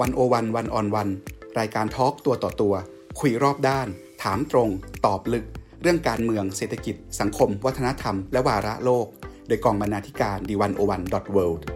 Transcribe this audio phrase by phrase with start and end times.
[0.00, 1.08] วันโอวันวันออนวัน
[1.58, 2.74] รายการทอล์กตัวต่อตัว
[3.20, 3.88] คุยรอบด้าน
[4.22, 4.68] ถามตรง
[5.06, 5.44] ตอบลึก
[5.82, 9.06] เรื่องการเมืองเศรษฐกิจ สังคม วัฒนธรรม และวาระโลก
[9.46, 11.66] โดยกองบรรณาธิการดีวันโอวันดอทเวิลด์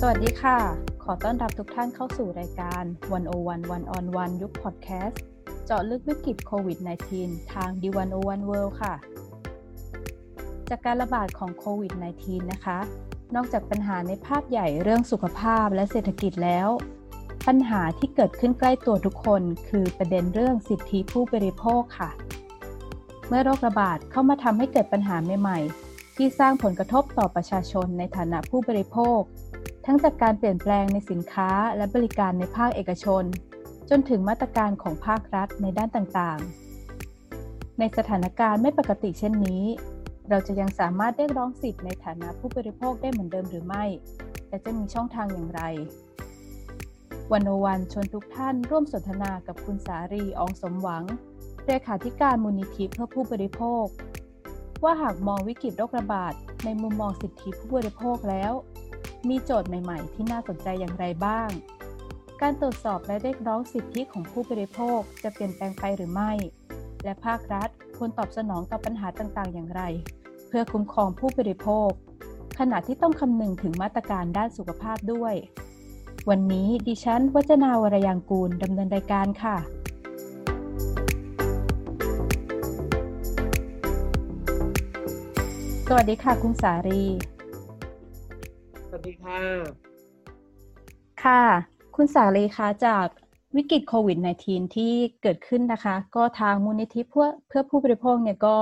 [0.00, 0.58] สวัสดีค่ะ
[1.04, 5.20] ขอต้อนรับทุกท่านเข้าสู่รายการ101 One on One ยุคพอดแคสต์
[5.66, 6.78] เจาะลึกวิกฤตโควิด
[7.14, 8.94] -19 ทาง D101 World ค่ะ
[10.72, 11.92] จากการระบาดของโควิด
[12.22, 12.78] -19 นะคะ
[13.34, 16.68] นอกจากปัญหาในภาพใหญ่เรื่องสุขภาพและเศรษฐกิจแล้ว
[17.46, 22.10] ปัญหาที่เกิดขึ้นใกล้ตัวทุกคนคือประเด็นเรื่องสิทธิผู้บริโภคค่ะ
[23.28, 29.20] เมื่อโรคระบาดเข้ามาทำให้เกิดปัญหาใหม่ๆ ที่สร้างผลกระทบต่อประชาชนในฐานะผู้บริโภค
[29.86, 33.24] ทั้งจากการเปลี่ยนแปลงในสินค้าและบริการในภาคเอกชน
[33.90, 39.64] จนถึงมาตรการของภาครัฐในด้านต่างๆ ในสถานการณ์ไม่ปกติเช่นนี้
[40.28, 43.84] เราจะยังสามารถเรียกร้องสิทธิ์ในฐานะผู้บริโภคได้เหมือนเดิมหรือไม่
[44.48, 45.62] และจะมีช่องทางอย่างไร
[47.32, 51.04] วันโอวันชวนทุกท่านร่วมสนทนากับคุณสารีอองสมหวัง
[51.66, 53.86] เลขาธิการมูลนิธิเพื่อผู้บริโภค
[54.82, 56.32] ว่าหากมองวิกฤตโรคระบาด
[56.64, 58.52] ในมุมมองสิทธิผู้บริโภคแล้ว
[59.28, 61.48] มีโจทย์ใหม่ ๆ ที่น่าสนใจอย่างไรบ้าง
[62.40, 66.32] การตรวจสอบและเรียกร้องสิทธิของผู้บริโภคจะเปลี่ยนแปลงไปหรือไม่
[67.04, 69.82] และภาครัฐควรตอบสนองต่อปัญหาต่างๆ อย่างไร
[70.48, 71.90] เพื่อคุ้มครองผู้บริโภค
[72.58, 75.34] ขณะที่ต้องคำนึงถึงมาตรการด้านสุขภาพด้วย
[76.30, 79.56] วันนี้ดิฉันวัจนาวรยางกูลดำเนินรายการค่ะ
[85.88, 87.04] สวัสดีค่ะคุณสารี
[88.86, 89.40] สวัสดีค่ะ
[91.24, 91.42] ค่ะ
[91.96, 93.06] คุณสาลีคะจาก
[93.56, 98.56] วิกฤตโควิด -19 ที่เกิดขึ้นนะคะ ก็ทางมูลนิธิเพื่อเพื่อผู้บริโภคเนี่ยก็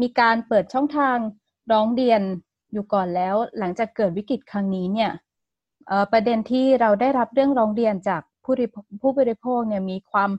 [0.00, 1.16] มีการเปิดช่องทาง
[1.72, 2.22] ร้องเรียน
[2.72, 5.10] อยู่ก่อนแล้ว หลังจากเกิดวิกฤตครั้งนี้เนี่ย
[6.12, 8.54] ประเด็นที่เราได้รับเรื่องร้องเรียนจากผู้
[9.02, 10.30] ผู้บริโภคเนี่ยมีความ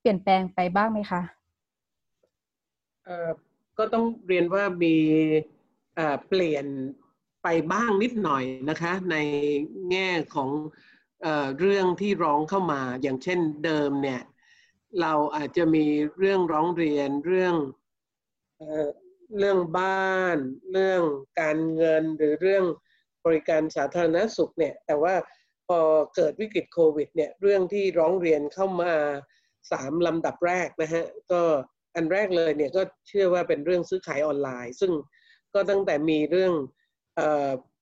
[0.00, 1.22] เปลี่ยนแปลงไปบ้างไหมคะ
[3.78, 4.94] ก็ต้องเรียนว่ามี
[6.28, 6.66] เปลี่ยน
[7.42, 9.16] ไปบ้างนิดหน่อยนะคะ ใน
[9.90, 10.48] แง่ของ
[11.58, 14.20] เรื่องที่ร้องเข้ามาอย่างเช่นเดิมเนี่ย
[15.00, 15.86] เราอาจจะมี
[16.18, 17.54] เรื่องร้องเรียนเรื่อง
[18.58, 18.62] เอ
[19.38, 20.36] เรื่องบ้าน
[20.72, 21.02] เรื่อง
[21.40, 22.64] การเงินหรือเรื่อง
[23.24, 25.14] บริการสาธารณสุขเนี่ยแต่ว่า
[25.66, 25.80] พอ
[26.16, 28.92] เกิดวิกฤตโควิดเนี่ยเรื่องที่ร้องเรียนเข้ามา
[29.72, 31.42] สามลำดับแรกนะฮะก็
[31.94, 34.92] อันแรกเลยเนี่ยก็เชื่อว่าเป็นเรื่องซื้อขายออนไลน์ ซึ่ง
[35.54, 36.52] ก็ตั้งแต่มีเรื่อง
[37.18, 37.20] อ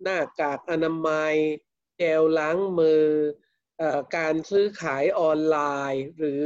[0.02, 1.34] หน้ากากอนามัย
[1.96, 3.04] เจลล้างมือ
[3.80, 3.82] อ
[4.16, 5.58] การซื้อขายออนไล
[5.92, 6.44] น์ หรือ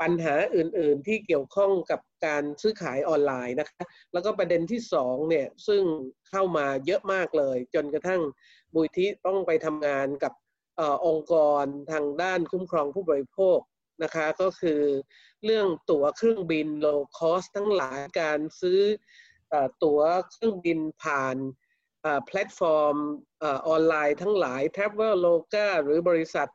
[0.00, 3.82] ปัญหาอื่น ๆ ที่เกี่ยวข้องกับการซื้อขายออนไลน์นะคะ
[4.12, 5.82] แล้วก็ประเด็นที่สองเนี่ยซึ่ง
[6.28, 8.22] เข้ามาเยอะมากเลย จนกระทั่ง
[8.74, 10.32] มูลที่ต้องไปทำงานกับ
[10.80, 13.58] อองค์กรทางด้านคุ้มครองผู้บริโภค
[14.02, 14.82] นะคะก็คือ
[15.44, 18.80] เรื่องตั๋วเครื่องบิน low cost ทั้งหลายการซื้อ
[19.84, 21.36] ตั๋วเครื่องบินผ่าน
[22.26, 22.96] แพลตฟอร์ม
[23.42, 26.48] ออนไลน์ทั้งหลาย Traveloka หรือบริษัท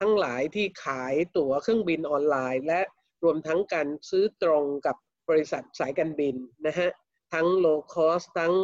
[0.00, 2.80] ทั้งหลายที่ขายตั๋วเครื่องบินออนไลน์ และ
[3.24, 4.96] รวมทั้งการซื้อตรงกับ
[5.28, 6.34] บริษัทสายการบิน
[6.66, 6.88] นะฮะ
[7.34, 8.54] ทั้ง low cost ทั้ง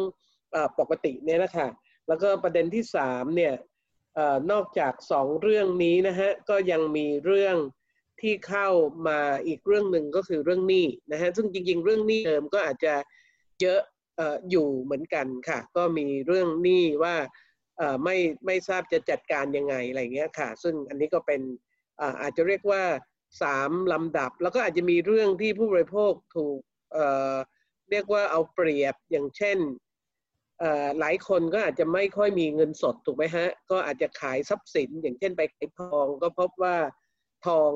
[0.79, 1.67] ปกติเนี่ยนะคะ
[2.07, 3.53] แล้วก็ประเด็นที่สามเนี่ย
[4.51, 7.57] นอกจากสองเรื่องนี้นะฮะก็ยังมีเรื่อง
[8.21, 8.67] ที่เข้า
[9.07, 12.93] มาอีกเรื่องหนึ่งก็คือเรื่องหนี้นะฮะซึ่งจริงๆ เรื่องหนี้เดิมก็อาจจะ
[13.61, 13.81] เยอะ
[14.51, 17.15] อยู่เหมือนกันค่ะ ก็มีเรื่องหนี้ว่า
[18.03, 21.41] ไม่ไม่ทราบจะจัดการยังไงอะไรเงี้ยค่ะ ซึ่งอันนี้ก็เป็น
[22.21, 22.83] อาจจะเรียกว่า
[23.41, 26.59] สามลำดับ แล้วก็อาจจะมีเรื่องที่ผู้บริโภคถูก
[27.91, 29.57] เรียกว่าเอาเปรียบอย่างเช่น
[30.99, 36.77] หลายคนก็อาจจะไม่ค่อยมีเงินสดถูกไหมฮะ ก็อาจจะขายทรัพย์สิน อย่างเช่นไปขายทองก็พบว่า
[37.45, 37.71] ทอง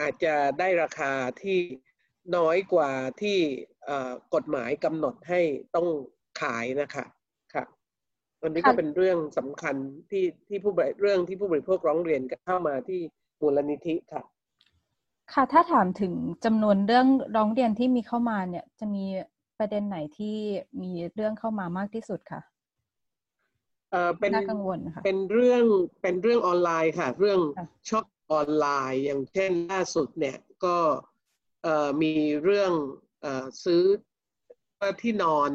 [0.00, 1.12] อาจจะได้ราคา
[1.42, 1.60] ที่
[2.36, 2.90] น้อยกว่า
[3.20, 3.38] ที่
[4.34, 5.40] กฎหมายกำหนดให้
[5.74, 5.88] ต้อง
[6.40, 7.04] ขายนะคะ
[7.54, 7.64] ค่ะ
[8.42, 9.76] วันนี้ก็เป็นเรื่องสำคัญ
[10.10, 13.00] ที่ที่ผู้บริเรื่องที่ผู้บริโภคร้องเรียนเข้ามาที่
[13.40, 14.22] มูลนิธิค่ะ
[15.32, 16.12] ค่ะถ้าถามถึง
[16.44, 17.06] จำนวนเรื่อง
[17.36, 19.04] ร้องเรียนที่มีเข้ามาเนี่ยจะมี
[19.58, 20.36] ประเด็นไหนที่
[20.82, 22.40] มีเรื่องเข้ามามากที่สุดค่ะ
[23.90, 25.64] เออเป็นน่ากังวลค่ะเป็นเรื่อง
[26.02, 27.40] เป็นเรื่องออนไลน์ค่ะ เรื่อง
[27.88, 30.76] ช็อปออนไลน์ อย่างเช่นล่าสุดเนี่ยก็
[32.02, 32.72] มีเรื่อง
[33.24, 33.26] อ
[33.64, 33.82] ซื้อ
[35.02, 35.50] ที่นอน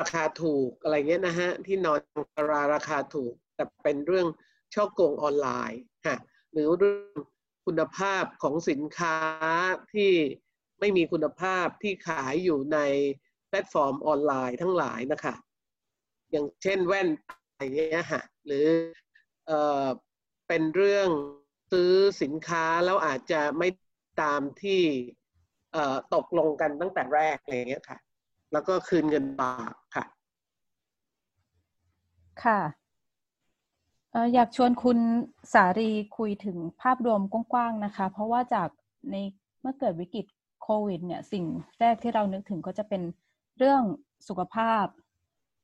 [0.00, 1.98] ราคาถูกอะไรเงี้ยนะฮะที่นอน
[2.50, 4.26] ราราคาถูก แต่เป็นเรื่อง
[4.74, 6.18] ฉ้อโกงออนไลน์ฮะ
[6.52, 7.18] หรือเรื่อง
[7.66, 9.16] คุณภาพของสินค้า
[9.94, 10.12] ที่
[10.80, 12.78] ไม่มีคุณภาพที่ขายอยู่ใน
[13.48, 15.34] แพลตฟอร์มออนไลน์ทั้งหลายนะคะ
[16.30, 18.66] อย่างเช่นแว่นอะไรเงี้ยฮะหรือ
[19.46, 19.52] เอ
[19.84, 19.86] อ
[20.48, 21.08] เป็นเรื่อง
[21.72, 21.92] ซื้อ
[22.22, 23.68] สินค้าแล้วอาจจะไม่
[24.22, 24.82] ตามที่
[26.14, 27.98] ตกลงกันตั้งแต่แรกอะไรเงี้ยค่ะ
[28.52, 30.04] แล้วก็คืนเงินบาทค่ะ
[32.44, 32.60] ค่ะ
[34.34, 34.98] อยากชวนคุณ
[35.52, 38.68] สารีคุยถึงภาพรวมกว้างๆนะคะ เพราะว่าจาก
[39.10, 39.16] ใน
[39.60, 40.26] เมื่อเกิดวิกฤต
[40.62, 41.44] โควิด เนี่ย สิ่ง
[41.80, 43.02] แรกที่เรานึกถึงก็จะเป็น
[43.58, 43.82] เรื่อง
[44.28, 44.86] สุขภาพ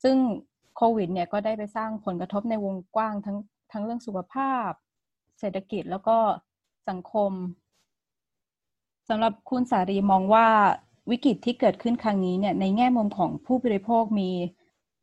[0.02, 0.16] ซึ่ง
[0.76, 3.38] โควิด เนี่ยก็ได้ไปสร้างผลกระทบในวงกว้างทั้ง
[3.72, 4.70] ทั้งเรื่องสุขภาพ
[5.40, 6.16] เศรษฐกิจแล้วก็
[6.88, 7.32] สังคม
[9.08, 10.46] สำหรับคุณสารีมองว่า
[11.10, 14.30] วิกฤตที่เกิดขึ้นครั้งนี้เนี่ยในแง่มุมของผู้บริโภคมี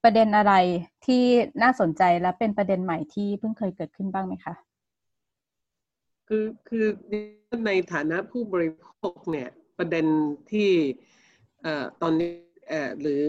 [0.03, 0.53] ประเด็นอะไร
[1.05, 1.23] ที่
[1.63, 4.53] น่าสนใจและเป็นประเด็นใหม่ที่เพิ่งเคยเกิดขึ้นบ้างไหมคะ
[6.27, 6.85] คือคือ
[7.65, 10.05] ในฐานะผู้บริโภคเนี่ยประเด็น
[10.51, 10.69] ที่
[12.01, 12.31] ตอนนี้
[13.01, 13.23] หรือ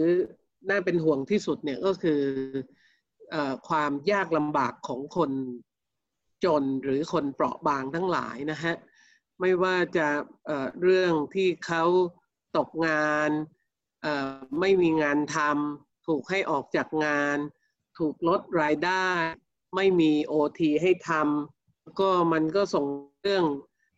[0.69, 2.21] น่าเป็นห่วงที่สุดเนี่ยก็คือ
[3.33, 3.35] อ
[3.67, 5.31] ความยากลำบากของคน
[6.45, 8.75] จนหรือคนเปราะบางทั้งหลายนะฮะ
[9.39, 10.07] ไม่ว่าจะ
[10.45, 11.83] เเรื่องที่เขา
[12.57, 13.29] ตกงาน
[14.59, 17.37] ไม่มีงานทำถูกให้ออกจากงาน
[17.97, 19.07] ถูกลดรายได้
[19.75, 22.85] ไม่มีโอทีให้ทำก็มันก็ส่ง
[23.21, 23.45] เรื่อง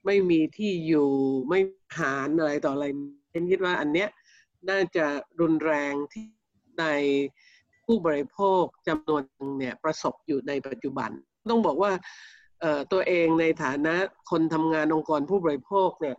[0.05, 1.09] ไม่มีที่อยู่
[1.47, 1.59] ไม่
[1.99, 2.85] หารอะไรต่ออะไร
[3.29, 4.09] เช่นคิดว่าอันเนี้ย
[4.69, 5.05] น่าจะ
[5.39, 6.25] รุนแรงที่
[6.79, 6.85] ใน
[7.85, 9.21] ผู้บริโภคจำนวน
[9.59, 11.09] เนี่ยประสบอยู่ในปัจจุบัน
[11.49, 11.91] ต้องบอกว่า
[12.91, 13.95] ตัวเองในฐานะ
[14.31, 16.17] คนทำงานองค์กรผู้บริโภคเนี่ย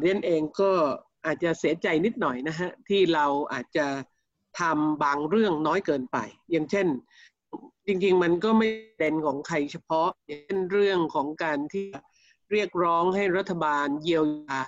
[0.00, 0.72] เรียนเองก็
[1.26, 3.86] อาจจะเสียใจนิดหน่อยนะฮะที่เราอาจจะ
[4.60, 6.18] ทำบางเรื่องน้อยเกินไป
[6.50, 6.86] อย่างเช่น
[7.86, 8.68] จริง ๆ มันก็ไม่
[8.98, 11.86] เด่นของใครเฉพาะอย่างเช่นเรื่องของการที่
[12.52, 14.60] เรียกร้องให้รัฐบาลเยียวยา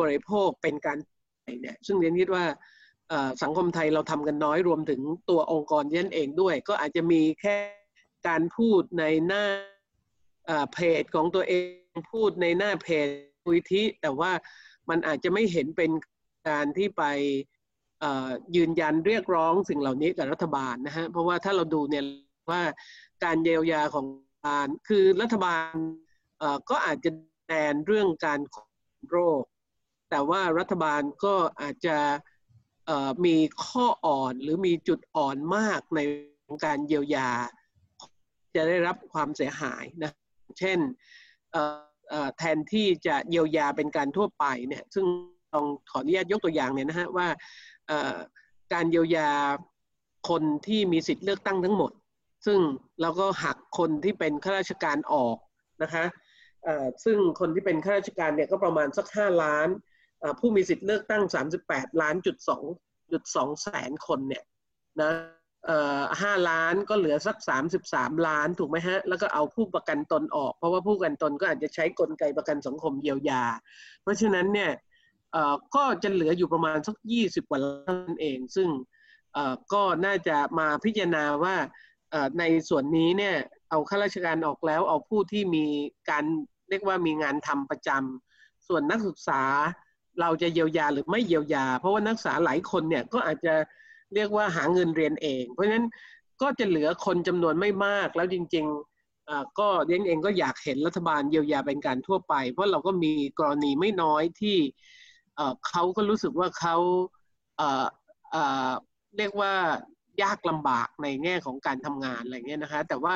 [0.00, 0.98] บริโภคเป็นการ
[1.62, 2.44] เนี่ยซึ่งเรียนคิดว่า
[3.42, 5.00] สังคมไทยเราทำกันน้อยรวมถึง
[5.30, 7.56] ตัวองค์กรเยันเองด้วย ก็อาจจะมีแค่
[8.26, 9.44] การพูดในหน้า
[10.72, 13.06] เพจของตัวเองพูดในหน้าเพจ
[13.44, 14.32] คุยทิแต่ว่า
[14.88, 15.90] มันอาจจะไม่เห็นเป็น
[16.48, 17.04] การที่ไป
[18.56, 22.04] ยืนยันเรียกร้องสิ่งเหล่านี้กับรัฐบาลนะฮะเพราะว่าถ้าเราดูเนี่ย
[22.50, 22.62] ว่า
[23.24, 24.06] การเยียวยาของ
[24.46, 25.72] การคือรัฐบาล
[26.70, 27.10] ก็อาจจะ
[27.46, 28.40] แทนเรื่องการ
[29.08, 29.42] โรค
[30.10, 31.98] แต่ว่ารัฐบาลก็อาจจะ
[33.26, 36.00] มีข้ออ่อนหรือมีจุดอ่อนมากใน
[36.64, 37.30] การเยียวยา
[38.56, 40.12] จะได้รับความเสียหายนะ
[40.58, 40.78] เช่น
[42.38, 45.04] แทนที่จะเยียวยาเป็นการทั่วไปเนี่ย ซึ่ง
[45.52, 47.28] ลองขออนุญาตยกตัวอย่างเนี่ยนะฮะว่า
[48.72, 49.30] การเยียวยา
[50.28, 51.92] คนที่มีสิทธิ์เลือกตั้งทั้งหมด
[52.46, 52.58] ซึ่ง
[53.00, 55.36] เราก็หักคนที่เป็นข้าราชการออก
[55.82, 56.04] นะคะ
[57.04, 59.68] ซึ่งคนที่เป็นข้าราชการเนี่ยก็ประมาณสัก 5 ล้าน
[60.38, 61.22] ผู้มีสิทธิ์เลือกตั้ง
[61.62, 62.62] 38 ล้านจุดสอง
[63.12, 64.44] จุดสองแสนคนเนี่ย
[65.00, 65.10] นะ
[66.22, 67.36] ห้าล้านก็เหลือสัก
[67.78, 73.44] 33 ล้านถูกไหมฮะ แล้วก็เอาผู้ประกันตนออก เพราะว่าผู้ประกันตนก็อาจจะใช้กลไกประกันสังคมเยียวยา
[74.02, 74.70] เพราะฉะนั้นเนี่ย
[75.76, 78.68] ก็จะเหลืออยู่ประมาณสัก 20 กว่าล้านเอง ซึ่ง
[79.72, 81.56] ก็น่าจะมาพิจารณาว่า
[82.38, 83.36] ในส่วนนี้เนี่ย
[83.70, 85.66] เอาข้าราชการออกแล้วเอาผู้ที่มี
[86.10, 86.24] การ
[86.68, 89.42] เรียกว่ามีงานทำประจำส่วนนักศึกษา
[90.20, 93.54] เราจะเยียวยาหรือไม่เยียวยา เพราะว่านักศึกษาหลายคนเนี่ยก็อาจจะ
[94.14, 95.86] เรียกว่าหาเงินเรียนเอง เพราะฉะนั้น
[96.42, 104.56] ก็จะเหลือคนจำนวนไม่มากแล้วจริงๆก็เรียนเองก็อยากเห็นรัฐบาลเยียวยาเป็นการทั่วไป เพราะเราก็มีกรณีไม่น้อยที่
[105.68, 106.76] เขาก็รู้สึกว่าเขา
[109.16, 109.52] เรียกว่า
[110.22, 113.14] ยากลำบากในแง่ของการทำงานอะไรเงี้ยนะคะ แต่ว่า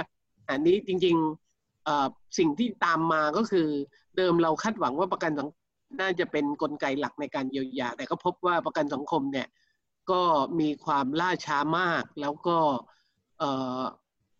[0.48, 3.68] อันนี้จริงๆสิ่งที่ตามมาก็คือ
[4.16, 5.48] เดิมเราคาดหวังว่าประกันสัง
[6.00, 9.46] น่าจะเป็นนกลไกหลักในการเยียวยา แต่ก็พบว่าประกันสังคมเนี่ย
[10.10, 10.22] ก็
[10.60, 12.58] มีความล่าช้ามาก แล้วก็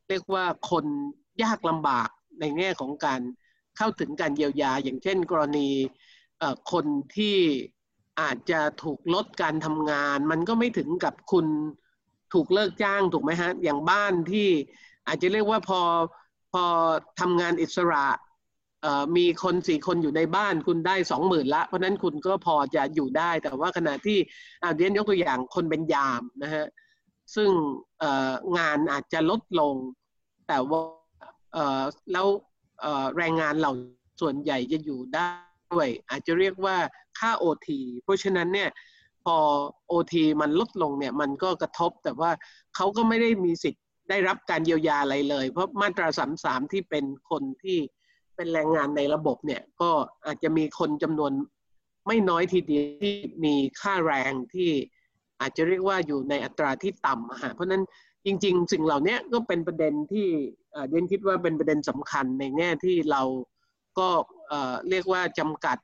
[0.09, 0.85] เรียกว่าคน
[1.43, 2.09] ยากลำบาก
[2.41, 3.21] ในแง่ของการ
[3.77, 5.69] เข้าถึงการเยียวยา อย่างเช่น กรณี
[6.73, 6.87] คน
[7.17, 7.37] ที่
[8.21, 11.47] อาจจะถูกลดการทำงาน มันก็ไม่ถึงกับคุณ
[12.33, 14.49] ถูกเลิกจ้างถูกไหมฮะอย่างบ้านที่
[15.07, 15.81] อาจจะเรียกว่าพอ
[16.53, 16.65] พอ
[17.21, 18.07] ทำงานอิสระ
[19.17, 24.19] มีคนสี่คนอยู่ในบ้านคุณได้สองหมื่นละ เพราะนั้นคุณก็พอจะอยู่ได้ แต่ว่าขณะที่
[24.65, 26.67] อาเดียนยกตัวอย่างคนเป็นยามนะฮะ
[27.35, 27.51] ซึ่ง
[28.59, 29.75] งานอาจจะลดลง
[30.49, 30.83] แต่ว่า
[32.13, 32.27] แล้ว
[33.17, 33.71] แรงงานเรา
[34.21, 35.29] ส่วนใหญ่จะอยู่ได้
[35.73, 36.77] ด้วย อาจจะเรียกว่า
[37.19, 38.71] ค่าโอทีเพราะฉะนั้นเนี่ย
[39.25, 39.37] พอ
[39.89, 42.31] โอทีมันลดลงเนี่ยมันก็กระทบแต่ว่า
[42.77, 47.79] เขาก็ไม่ได้มีสิทธิ์ได้รับการเยียวยาอะไรเลย เพราะมาตราสามสามที่เป็นคนที่
[48.41, 49.91] เป็นแรงงานในระบบเนี่ยก็
[50.27, 51.33] อาจจะมีคนจำนวน
[52.07, 54.71] ไม่น้อยทีเดียวที่มีค่าแรงที่
[55.41, 57.83] อาจจะเรียกว่าอยู่ในอัตราที่ต่ำฮะเพราะนั้น
[58.27, 60.29] จริง ๆ สิ่งเหล่านี้ก็เป็นประเด็นที่
[60.91, 63.23] เดนคิดว่าเป็นประเด็นสำคัญในแง่ที่เรา
[63.99, 64.09] ก็
[64.91, 65.79] เรียกว่าจำกัด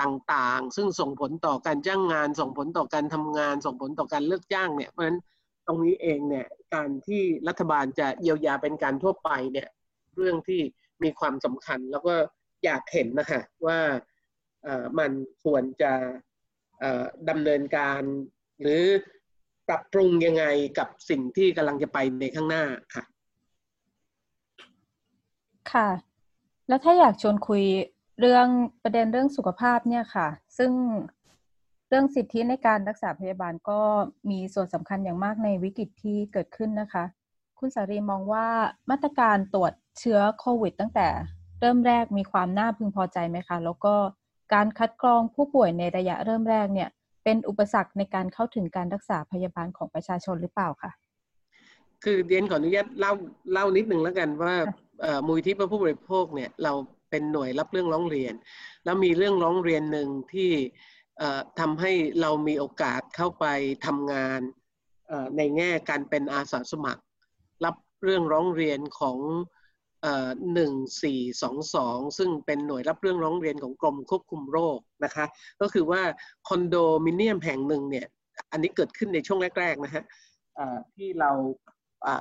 [0.00, 5.18] ต่างๆ ซึ่งส่งผลต่อการจ้างงาน ส่งผลต่อการทำงาน ส่งผลต่อการเลือกจ้างเนี่ยเพราะฉะนั้น
[5.66, 9.68] ตรงนี้เองเนี่ยการที่รัฐบาลจะเยียวยาเป็นการทั่วไปเนี่ย
[10.16, 10.60] เรื่องที่
[11.04, 12.14] มีความสำคัญแล้วก็
[12.64, 13.78] อยากเห็นนะคะว่า
[14.98, 15.10] มัน
[15.44, 15.92] ควรจะ
[17.28, 18.02] ดำเนินการ
[18.60, 18.82] หรือ
[19.68, 20.44] ปรับปรุงยังไง
[20.78, 23.04] กับสิ่งที่กำลังจะไปในข้างหน้าค่ะ
[25.72, 25.88] ค่ะ
[26.68, 27.62] แล้วถ้าอยากชวนคุย
[28.20, 28.46] เรื่อง
[28.82, 30.72] ประเด็นเรื่องสุขภาพเนี่ยค่ะ ซึ่ง
[31.88, 33.80] เรื่องสิทธิในการรักษาพยาบาลก็
[34.30, 37.04] มีส่วนสำคัญอย่างมากในวิกฤตที่เกิดขึ้นนะคะ
[37.58, 38.46] คุณสารีมองว่า
[38.90, 41.08] มาตรการตรวจ เชื้อโควิด ตั้งแต่
[41.60, 43.94] เริ่มแรกมีความน่าพึงพอใจไหมคะ แล้วก็
[44.54, 46.88] การคัดกรองผู้ป่วยในระยะเริ่มแรกเนี่ย
[47.24, 50.92] เป็นอุปสรรคในการเข้าถึงการรักษาพยาบาลของประชาชนหรือเปล่าคะ
[52.04, 53.12] คือเดียนขออนุญาตเล่า
[53.52, 54.54] เล่านิดหนึ่งแล้วกันว่า
[55.26, 56.72] มูลที่ผู้บริโภคเนี่ยเรา
[57.10, 58.34] เป็นหน่วยรับเรื่องร้องเรียน
[58.84, 60.50] แล้วมีเรื่องร้องเรียนหนึ่งที่
[61.60, 63.46] ทำให้เรามีโอกาสเข้าไป
[63.86, 64.40] ทำงาน
[65.36, 67.02] ในแง่การเป็นอาสาสมัคร
[67.64, 67.74] รับ
[68.04, 69.18] เรื่องร้องเรียนของ
[70.54, 75.24] หนึ่งสี่สองสองซึ่งเป็นหน่วยรับเรื่องร้องเรียนของกรมควบคุมโรคนะคะ
[75.60, 76.02] ก็คือว่า
[76.48, 78.06] คอนโดมิเนียมแห่งหนึ่งเนี่ย
[78.52, 80.04] อันนี้เกิดขึ้นในช่วงแรกๆนะฮะ
[80.94, 81.30] ที่เรา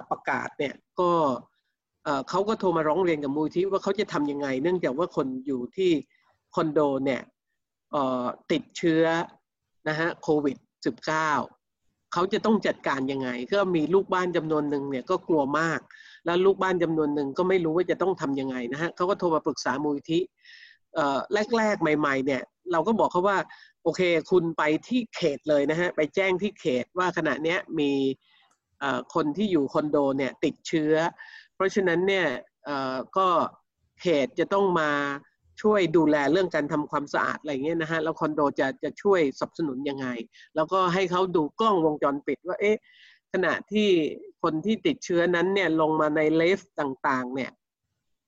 [0.09, 1.11] ประกาศเนี่ยก็
[2.29, 5.91] เขาก็โทรมาร้องเรียนกับมูลที่ว่าเขาจะทำยังไง เนื่องจากว่าคนอยู่ที่
[6.55, 7.21] คอนโดเนี่ย
[8.51, 9.05] ติดเชื้อ
[9.87, 10.57] นะฮะโควิด
[11.33, 15.79] -19 เขาจะต้องจัดการยังไง ก็มีลูกบ้านจำนวนหนึ่งเนี่ยก็กลัวมาก
[16.25, 20.21] แล้วลูกบ้านจำนวนหนึ่งก็ไม่รู้ว่าจะต้องทํำยังไงนะฮะเขาก็โทรมาปรึกษามูลที่
[21.57, 23.37] แรกๆ ใหม่ ๆ เนี่ย เราก็บอกเขาว่า
[23.83, 24.01] โอเค
[24.31, 27.91] คุณไปที่เขตเลยนะฮะ ไปแจ้งที่เขตว่าขณะนี้มี
[29.13, 30.93] คนที่อยู่คอนโดเนี่ยติดเชื้อ
[31.55, 32.27] เพราะฉะนั้นเนี่ย
[33.17, 33.27] ก็
[34.01, 34.91] เขตจะต้องมา
[35.61, 40.07] ช่วยดูแลเรื่องการทำความสะอาดอะไรเงี้ยนะฮะ แล้วคอนโดจะจะช่วยสนับสนุนยังไง
[40.55, 42.77] แล้วก็ให้เขาดูกล้องวงจรปิดว่า เอ๊ะ
[43.33, 43.89] ขณะที่
[44.43, 47.51] คนที่ติดเชื้อนั้นเนี่ยลงมาในเลฟต่างๆเนี่ย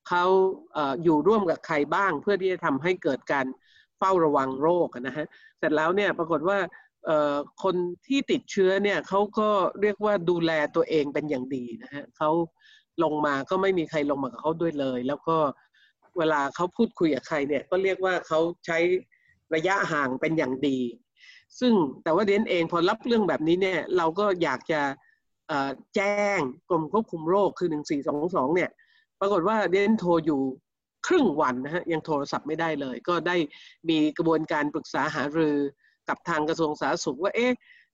[0.08, 0.26] เขา
[1.04, 3.46] อยู่ร่วมกับใครบ้าง เพื่อที่จะทำให้เกิดการ
[3.98, 5.26] เฝ้าระวังโรคนะฮะ
[5.58, 6.58] เสร็จแล้วเนี่ยปรากฏว่า
[7.64, 7.76] คน
[8.08, 9.50] ที่ติดเชื้อเนี่ยเขาก็
[9.82, 12.30] เรียกว่าดูแลตัวเองเป็นอย่างดีนะฮะเขา
[13.04, 15.38] ลงมาก็ไม่มีใครลงมากับเขาด้วยเลย แล้วก็
[16.18, 18.78] เวลาเขาพูดคุยกับใครเนี่ยก็เรียกว่าเขาใช้
[19.56, 20.78] ระยะห่างเป็นอย่างดี
[21.60, 21.74] ซึ่ง
[22.04, 24.82] แต่ว่าเดนเองพอรับเรื่องแบบนี้เนี่ยเราก็อยากจะ
[25.96, 27.70] แจ้งกรมควบคุมโรคคือ
[28.12, 28.70] 1422 เนี่ย
[29.20, 30.42] ปรากฏว่าเดนโทรอยู่
[31.08, 33.36] ครึ่งวันนะฮะยังโทรศัพท์ไม่ได้เลย ก็ได้
[33.90, 35.58] มีกระบวนการปรึกษาหารือ
[36.10, 37.52] กับทางกระทรวงสาธารณสุขว่าเอ๊ะ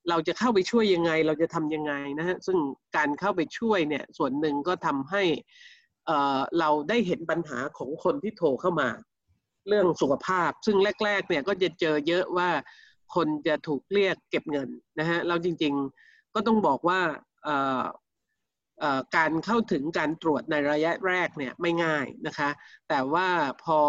[0.09, 2.57] เราจะเข้าไปช่วยยังไง เราจะทำยังไงนะฮะซึ่ง
[2.97, 5.23] การเข้าไปช่วยเนี่ยส่วนหนึ่งก็ทำให้
[6.59, 8.89] เราได้เห็นปัญหาของคนที่โทรเข้ามา
[9.67, 12.49] เรื่องสุขภาพ ซึ่งแรก ๆ เนี่ยก็จะเจอเยอะว่า
[13.15, 16.99] คนจะถูกเรียกเก็บเงินนะฮะเราจริงๆก็ต้องบอกว่า
[19.17, 22.49] การเข้าถึงการตรวจในระยะแรกเนี่ยไม่ง่ายนะคะ
[22.89, 23.27] แต่ว่า
[23.63, 23.79] พอ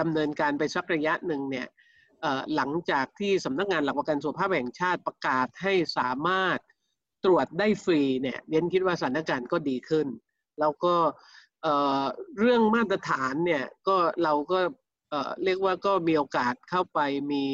[0.00, 1.66] ดำเนินการไปสักระยะหนึ่งเนี่ย
[2.56, 6.58] หลังจากที่สำนักงานหลักประกันสุขภาพแห่งชาติประกาศให้สามารถ
[7.24, 10.06] ตรวจได้ฟรีเนี่ยเรียนคิดว่าสถานการณ์ก็ดีขึ้น
[10.60, 10.94] แล้วก็
[12.38, 14.60] เรื่องมาตรฐานเนี่ยก็เราก็
[15.44, 17.00] เรียกว่าก็มีโอกาสเข้าไป
[17.32, 17.44] มี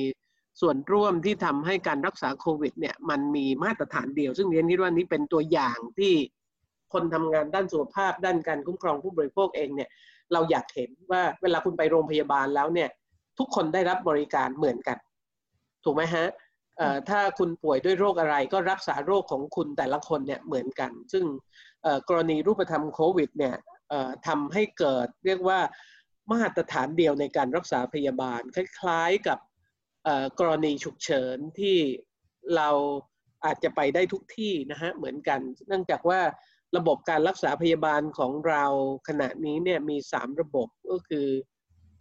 [0.61, 6.15] ส่วนร่วมที่ทำให้การรักษาโควิดเนี่ยมันมีมาตรฐานเดียว ซึ่งเรียนคิดว่านี้เป็นตัวอย่างที่
[6.93, 9.89] คนทำงานด้านสุขภาพ ด้านการคุ้มครองผู้บริโภคเองเนี่ย
[10.33, 12.89] เราอยากเห็นว่าเวลาคุณไปโรงพยาบาลแล้วเนี่ย
[13.39, 14.99] ทุกคนได้รับบริการเหมือนกัน
[15.85, 16.27] ถูกไหมฮะ
[17.09, 21.25] ถ้าคุณป่วยด้วยโรคอะไรก็รักษาโรคของคุณแต่ละคนเนี่ยเหมือนกัน ซึ่ง
[22.09, 23.55] กรณีรูปธรรมโควิดเนี่ย
[24.27, 25.59] ทำให้เกิดเรียกว่า
[26.33, 29.39] มาตรฐานเดียวในการรักษาพยาบาล คล้าย ๆ กับ
[30.39, 31.77] กรณีฉุกเฉินที่
[32.57, 32.71] เรา
[33.45, 36.21] อาจจะไปได้ทุกที่นะฮะเหมือนกัน เนื่องจากว่า
[36.77, 38.65] ระบบการรักษาพยาบาลของเรา
[39.09, 41.27] ขณะนี้เนี่ยมี 3 ระบบก็คือ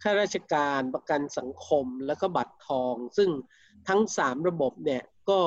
[0.02, 3.30] ข้าราชการประกันสังคมแล้วก็บัตรทอง ซึ่ง
[3.88, 5.40] ทั้ง 3 ระบบเนี่ยก็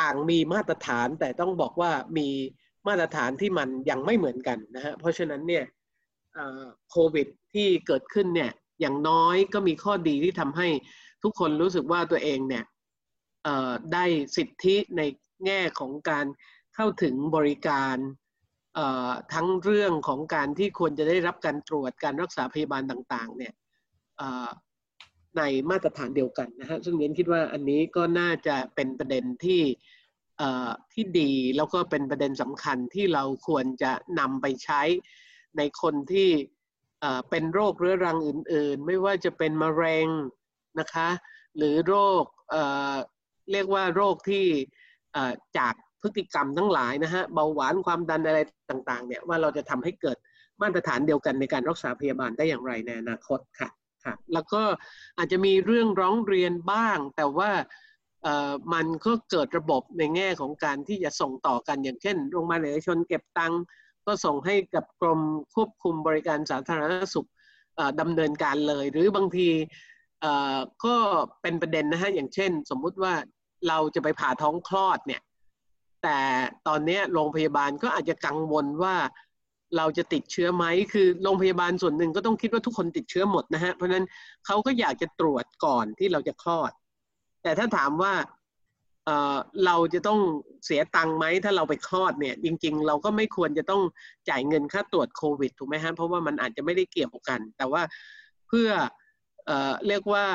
[0.00, 2.28] ต่างมีมาตรฐานแต่ต้องบอกว่ามี
[2.88, 5.64] มาตรฐานที่มันยังไม่เหมือนกันนะฮะเพราะฉะนั้นเนี่ย
[6.90, 8.50] โควิดที่เกิดขึ้นเนี่ย
[8.80, 10.68] อย่างน้อยก็มีข้อดีที่ทำให้
[11.22, 12.64] ทุกคนรู้สึกว่าตัวเองเนี่ย
[13.92, 14.04] ได้
[14.36, 15.02] สิทธิใน
[15.46, 16.26] แง่ของการ
[16.74, 17.96] เข้าถึงบริการ
[19.32, 23.52] ทั้งเรื่องของการที่ควรจะได้รับการตรวจการรักษาพยาบาลต่างๆเนี่ย
[25.36, 29.62] ในมาตรฐานเดียวกันนะฮะซึ่งเรียนคิดว่าอันนี้ก็น่าจะเป็นประเด็นที่
[30.92, 34.82] ที่ดีแล้วก็เป็นประเด็นสำคัญที่เราควรจะนำไปใช้
[35.56, 36.28] ในคนที่
[37.30, 40.06] เป็นโรคเรื้อรังอื่นๆ ไม่ว่าจะเป็นมะเร็ง
[40.80, 41.08] นะคะ
[41.56, 42.24] หรือโรค
[43.52, 44.46] เรียกว่าโรคที่
[45.58, 48.38] จากพฤติกรรมทั้งหลายนะฮะเบาหวานความดันอะไร
[48.70, 50.16] ต่างๆเนี่ยว่าเราจะทำให้เกิด
[50.62, 53.70] มาตรฐานเดียวกันในการรักษาพยาบาลได้อย่างไรในอนาคตค่ะ
[54.04, 54.62] ค่ะแล้วก็
[55.18, 57.50] อาจจะมีเรื่องร้องเรียนบ้าง แต่ว่า
[58.74, 63.52] มันก็เกิดระบบในแง่ของการที่จะส่งต่อกันอย่างเช่นโรงพยาบาลเอกชนเก็บตัง
[64.06, 65.20] ก็ส่งให้กับกรม
[65.54, 67.28] ควบคุมบริการสาธารณสุข
[68.00, 69.48] ดำเนินการเลย หรือบางที
[70.84, 70.96] ก็
[71.42, 73.14] เป็นประเด็นนะฮะอย่างเช่น สมมุติว่า
[73.68, 75.22] เราจะไปผ่าท้องคลอดเนี่ย
[76.02, 76.18] แต่
[76.66, 78.96] ตอนนี้โรงพยาบาลก็อาจจะกังวลว่า
[79.76, 84.04] เราจะติดเชื้อไหมคือโรงพยาบาลส่วนหนึ่งก็ต้องคิดว่าทุกคนติดเชื้อหมดนะฮะเพราะนั้น
[84.46, 86.72] เขาก็อยากจะตรวจก่อนที่เราจะคลอด
[87.42, 88.12] แต่ถ้าถามว่า
[89.66, 90.20] เราจะต้อง
[90.64, 93.82] เสียตังค์ไหมถ้าเราไปคลอดเนี่ย จริง ๆ เราก็ไม่ควรจะต้อง
[94.28, 97.82] จ่ายเงินค่าตรวจโควิดถูกไหมฮะเพราะว่ามันอาจจะไม่ได้เกี่ยวกัน แต่ว่า
[98.48, 98.68] เพื่อ
[99.46, 99.50] เอ
[99.86, 100.26] เรียกว่า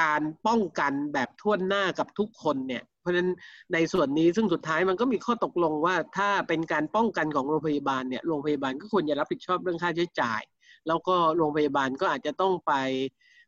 [0.00, 3.30] การป้องกันแบบทั่วหน้ากับทุกคนเนี่ย เพราะฉะนั้น
[3.72, 10.42] ในส่วนนี้ซึ่งสุดท้ายมันก็มีข้อตกลงว่าถ้าเป็นการป้องกันของโรงพยาบาลเนี่ยโรงพยาบาลก็ควรจะรับผิดชอบเรื่องค่าใช้จ่าย
[10.88, 12.72] แล้วก็โรงพยาบาลก็อาจจะต้องไป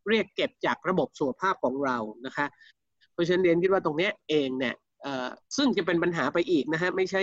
[0.09, 2.47] เรียกเก็บจากระบบสุขภาพของเรานะคะ
[3.21, 4.75] ราะฉะนั้นเรียนคิดว่าตรงนี้เองเนี่ย
[5.57, 7.23] ซึ่งจะเป็นปัญหาไปอีกนะฮะไม่ใช่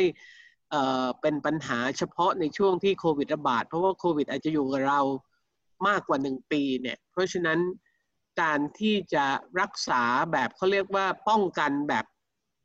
[1.22, 5.02] เป็นปัญหาเฉพาะในช่วงที่โควิดระบาด เพราะว่าโควิดอาจจะอยู่กับเรา
[5.88, 7.60] มากกว่าหนึ่งปีเนี่ยเพราะฉะนั้น
[8.42, 9.26] การที่จะ
[9.62, 12.06] รักษาแบบเขาเรียกว่าป้องกันแบบ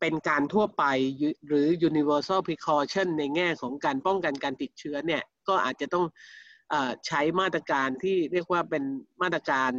[0.01, 0.85] เป็นการทั่วไป
[1.47, 6.05] หรือ universal precaution ในแง่ของการป้องกันการติดเชื้อเนี่ยก็อาจจะต้อง
[6.73, 6.75] อ
[7.07, 8.85] ใช้มาตรการที่เรียกว่าเป็น
[9.23, 9.71] มาตรการ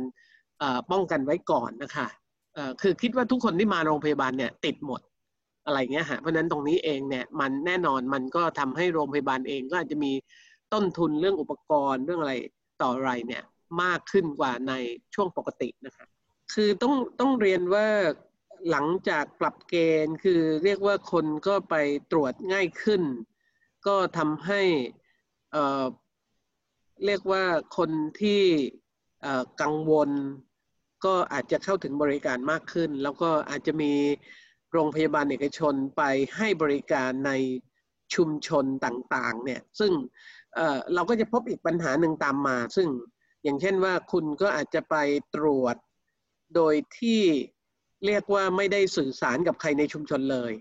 [0.92, 2.08] ป้องกันไว้ก่อนนะคะ
[2.82, 5.02] คือคิดว่าทุกคนที่มาโรงพยาบาลเนี่ยติดหมด
[5.66, 10.12] อะไรเงี้ยฮะเพราะนั้นตรงนี้เองเนี่ยมันแน่นอนมันก็ทำให้โรงพยาบาลเองก็อาจจะมี
[10.74, 12.34] ต้นทุนเรื่องอุปกรณ์เรื่องอะไร
[12.82, 13.44] ต่ออะไรเนี่ย
[13.84, 14.74] มากขึ้นกว่าใน
[15.14, 16.06] ช่วงปกตินะคะ
[16.54, 17.88] คือต้องต้องเรียนว่า
[18.70, 19.76] หลังจากปรับเก
[20.06, 21.76] ณฑ์คือเรียกว่าคนก็ไป
[22.12, 23.02] ตรวจง่ายขึ้น
[23.88, 24.62] ก็ทำให้
[25.52, 27.44] เเรียกว่า
[27.78, 28.42] คนที่
[29.62, 30.10] กังวล
[31.06, 33.94] ก็อาจจะเข้าถึงบริการมากขึ้น แล้วก็อาจจะมี
[34.72, 36.02] โรงพยาบาลเอกชนไป
[36.38, 37.32] ให้บริการใน
[38.16, 39.92] ชุมชนต่างๆเนี่ยซึ่ง
[40.56, 42.90] เเราก็จะพบอีกปัญหาหนึ่งตามมา ซึ่ง
[43.44, 44.96] อย่างเช่นว่าคุณก็อาจจะไป
[45.36, 45.76] ตรวจ
[46.56, 47.22] โดยที่
[48.06, 50.52] เรียกว่าไม่ได้สื่อสารกับใครในชุมชนเลย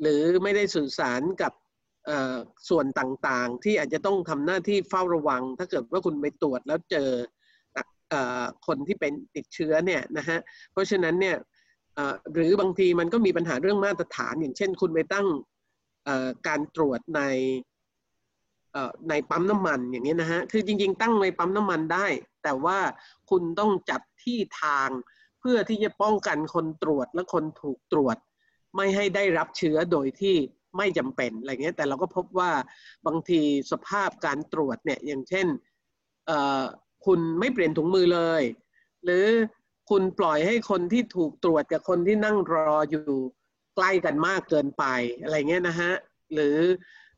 [0.00, 1.52] หรือไม่ได้สื่อสารกับ
[2.68, 7.10] ส่วนต่างๆ ที่อาจจะต้องทำหน้าที่เฝ้าระวัง ถ้าเกิดว่าคุณไปตรวจแล้วเจอ
[8.66, 10.38] คนที่เป็นติดเชื้อเนี่ยนะฮะ
[10.72, 11.36] เพราะฉะนั้นเนี่ย
[12.34, 15.26] หรือบางทีมันก็มีปัญหาเรื่องมาตรฐาน อย่างเช่น คุณไปตั้ง
[16.48, 17.22] การตรวจใน
[19.08, 22.06] ในปั๊มน้ำมันอย่างนี้นะฮะคือจริง ๆ ตั้งในปั๊มน้ำมันได้
[22.42, 22.78] แต่ว่า
[23.30, 24.88] คุณต้องจัดที่ทาง
[25.40, 28.16] เพื่อที่จะป้องกันคนตรวจและคนถูกตรวจ
[28.76, 30.36] ไม่ให้ได้รับเชื้อโดยที่
[30.76, 32.50] ไม่จำเป็นอะไรเงี้ยแต่เราก็พบว่า
[33.06, 33.40] บางที
[33.72, 35.46] สภาพการตรวจเนี่ยอย่างเช่น
[37.06, 38.42] คุณไม่เปลี่ยนถุงมือเลย
[39.04, 39.26] หรือ
[39.90, 43.06] คุณปล่อยให้คนที่ถูกตรวจกับคนที่นั่งรออยู่
[43.76, 44.84] ใกล้กันมากเกินไป
[45.22, 45.92] อะไรเงี้ยนะฮะ
[46.32, 46.56] หรือ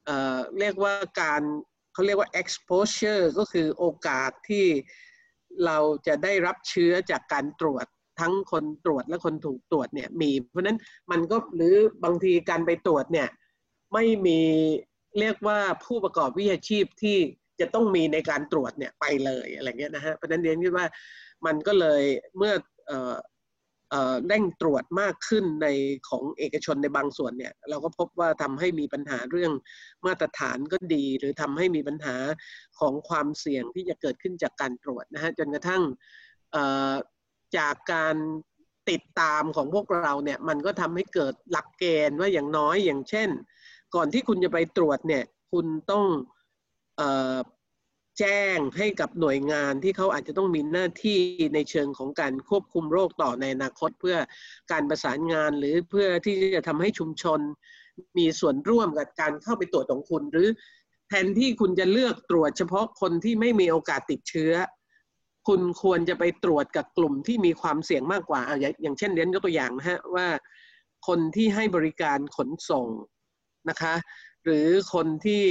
[0.04, 0.10] เอ
[0.58, 1.42] เรียกว่าการ
[1.92, 4.66] เขาเรียกว่า exposure ก็คือโอกาสที่
[5.64, 7.86] เราจะได้รับเชื้อจากการตรวจ
[8.20, 10.78] ทั้งคนตรวจและคนถูกตรวจเนี่ยมี เพราะนั้น
[11.10, 13.28] มันก็หรือบางทีการไปตรวจเนี่ย
[13.92, 14.40] ไม่มี
[15.18, 17.18] เรียกว่าผู้ประกอบวิชาชีพที่
[17.60, 20.86] จะต้องมีในการตรวจเนี่ยไปเลยอะไรเงี้ยนะฮะเพราะนั้นเรียนคิดว่า
[21.46, 22.02] มันก็เลย
[22.36, 22.54] เมื่อ
[24.26, 25.66] เร่งตรวจมากขึ้นใน
[26.08, 29.52] ของเอกชนในบางส่วนเนี่ยเราก็พบว่าทำให้มีปัญหาเรื่อง
[30.06, 32.16] มาตรฐานก็ดี หรือทำให้มีปัญหา
[32.78, 35.82] ของความเสี่ยงที่จะเกิดขึ้นจากการตรวจนะฮะจนกระทั่ง
[37.58, 38.16] จากการ
[38.90, 43.28] ติดตามของพวกเราเนี่ยมันก็ทำให้เกิดหลักเกณฑ์ว่าอย่างน้อยอย่างเช่น
[43.94, 46.04] ก่อนที่คุณจะไปตรวจเนี่ยคุณต้อง
[48.18, 51.20] แจ้งให้กับหน่วยงานที่เขาอาจจะต้องมีหน้าที่
[51.54, 54.16] ในเชิงของการควบคุมโรคต่อในอนาคต เพื่อ
[54.72, 57.40] การประสานงานหรือเพื่อที่จะทำให้ชุมชน
[58.18, 60.48] มีส่วนร่วมกับการเข้าไปตรวจของคุณ หรือ
[61.08, 64.52] แทนที่คุณจะเลือกตรวจเฉพาะคนที่ไม่มีโอกาสติดเชื้อ
[65.48, 68.42] คุณควรจะไปตรวจกับกลุ่มที่มีความเสี่ยงมากกว่า
[68.82, 70.28] อย่างเช่นเรียนยกตัวอย่างนะฮะว่า
[71.06, 72.86] คนที่ให้บริการขนส่ง
[73.68, 73.94] นะคะ
[74.44, 75.44] หรือคนที่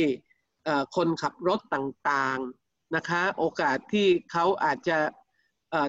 [0.96, 4.98] คนขับรถต่างๆนะคะ โอกาสที่เขาอาจจะ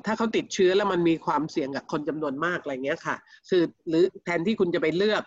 [0.06, 3.16] ถ้าเขาติดเชื้อแล้วมันมีความเสี่ยงกับคนจำนวนมากอะไรเงี้ยค่ะ
[3.48, 5.22] คือหรือแทนที่คุณจะไปเลือก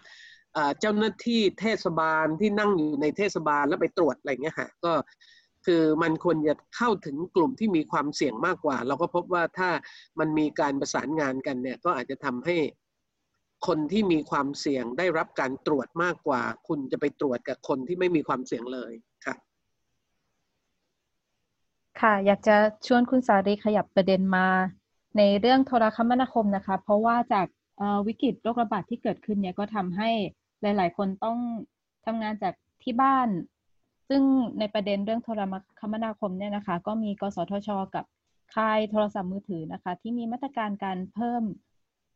[0.80, 4.94] เจ้าหน้าที่เทศบาลที่นั่งอยู่ในเทศบาลแล้วไปตรวจอะไรเงี้ยค่ะก็
[5.66, 9.70] คือมันควรจะเข้าถึงกลุ่มที่มีความเสี่ยงมากกว่า เราก็พบว่าถ้า
[10.20, 12.56] มันมีการประสานงานกันเนี่ยก็อาจจะทำให้
[13.66, 18.92] คนที่มีความเสี่ยงได้รับการตรวจมากกว่า คุณจะไปตรวจกับคนที่ไม่มีความเสี่ยงเลย
[19.26, 19.36] ค่ะ
[22.02, 22.56] ค่ะ อยากจะ
[22.88, 24.48] ชวนคุณสารีขยับประเด็นมา
[25.18, 27.48] ในเรื่องโทรคมนาคมนะคะ เพราะว่าจาก
[28.08, 30.10] วิกฤตโรคระบาดที่เกิดขึ้นเนี่ยก็ทำให้
[30.62, 31.38] หลาย ๆ คนต้อง
[32.06, 33.30] ทำงานจากที่บ้าน
[34.10, 34.22] ซึ่ง
[34.60, 35.42] ในประเด็นเรื่องโทร
[35.80, 38.06] คมนาคมเนี่ยนะคะ ก็มีกสทช กับ
[38.56, 41.44] ค่ายโทรศัพท์มือถือนะคะ ที่มีมาตรการการเพิ่ม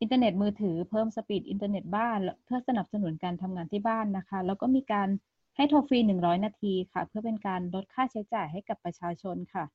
[0.01, 5.09] อินเทอร์เน็ตมือถือเพิ่ม speed อินเทอร์เน็ตบ้าน เพื่อสนับสนุนการทำงานที่บ้านนะคะ แล้วก็มีการ
[5.55, 9.65] ให้โทรฟรี 100 นาทีค่ะ เพื่อเป็นการลดค่าใช้จ่ายให้กับประชาชนค่ะ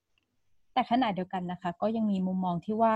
[0.73, 2.95] แต่ขณะเดียวกันนะคะ ก็ยังมีมุมมองที่ว่า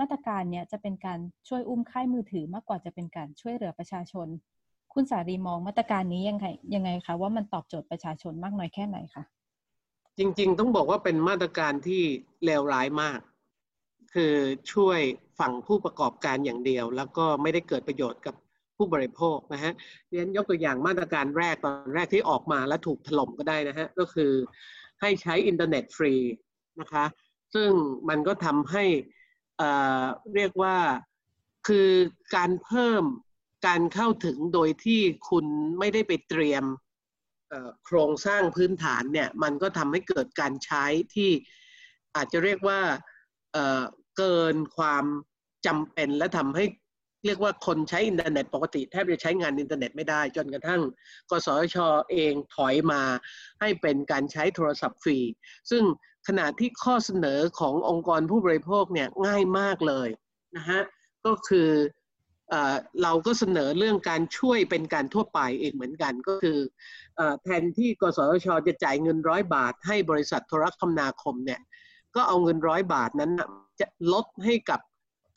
[0.00, 4.28] มาตรการเนี้ยจะเป็นการช่วยอุ้มค่ายมือถือมากกว่าจะเป็นการช่วยเหลือประชาชน
[4.92, 9.24] คุณสารีมองมาตรการนี้ยังไงยังไงคะว่ามันตอบโจทย์ประชาชนมากน้อยแค่ไหนคะ
[10.18, 12.02] จริง ๆ ต้องบอกว่าเป็นมาตรการที่
[12.44, 13.20] เลวร้ายมาก
[14.14, 14.34] คือ
[14.72, 15.00] ช่วย
[15.38, 18.34] ฝั่งผู้ประกอบการอย่างเดียว แล้วก็ไม่ได้เกิดประโยชน์กับ
[18.76, 19.72] ผู้บริโภคนะฮะ
[20.10, 24.32] เรียนยกตัวอย่างมาตรการแรกตอนแรกที่ออกมาแล้วถูกถล่มก็ได้นะฮะก็คือ
[25.00, 26.14] ให้ใช้อินเทอร์เน็ตฟรี
[26.80, 27.04] นะคะ
[27.54, 27.70] ซึ่ง
[28.08, 28.84] มันก็ทำให้
[30.34, 30.76] เรียกว่า
[31.68, 31.90] คือ
[32.36, 33.04] การเพิ่ม
[33.66, 35.00] การเข้าถึงโดยที่
[35.30, 35.46] คุณ
[35.78, 36.64] ไม่ได้ไปเตรียม
[37.84, 41.30] โครงสร้างพื้นฐานเนี่ยมันก็ทำให้เกิดการใช้ที่
[42.16, 42.80] อาจจะเรียกว่า
[44.18, 45.04] เกินความ
[45.66, 46.64] จำเป็นและทำให้
[47.24, 50.82] เรียกว่าคนใช้อินเทอร์เน็ตปกติแทบจะใช้งานอินเทอร์เน็ตไม่ได้ จนกระทั่ง
[51.30, 53.02] กสชอเองถอยมา
[53.60, 55.18] ให้เป็นการใช้โทรศัพท์ฟรี
[55.70, 55.82] ซึ่ง
[56.28, 60.08] ขณะที่ข้อเสนอขององค์กรผู้บริโภคเนี่ยง่ายมากเลย
[60.56, 60.82] นะฮะ
[61.26, 61.70] ก็คือ
[63.02, 66.58] เราก็เสนอเรื่องการช่วยเป็นการทั่วไปเองเหมือนกันก็คือ
[67.42, 71.60] แทนที่กสชจะจ่ายเงินร้อยบาท ให้บริษัทโทรคมนาคมเนี่ย
[72.16, 73.30] ก็เอาเงินร้อยบาทนั้น
[73.80, 74.80] จะลดให้กับ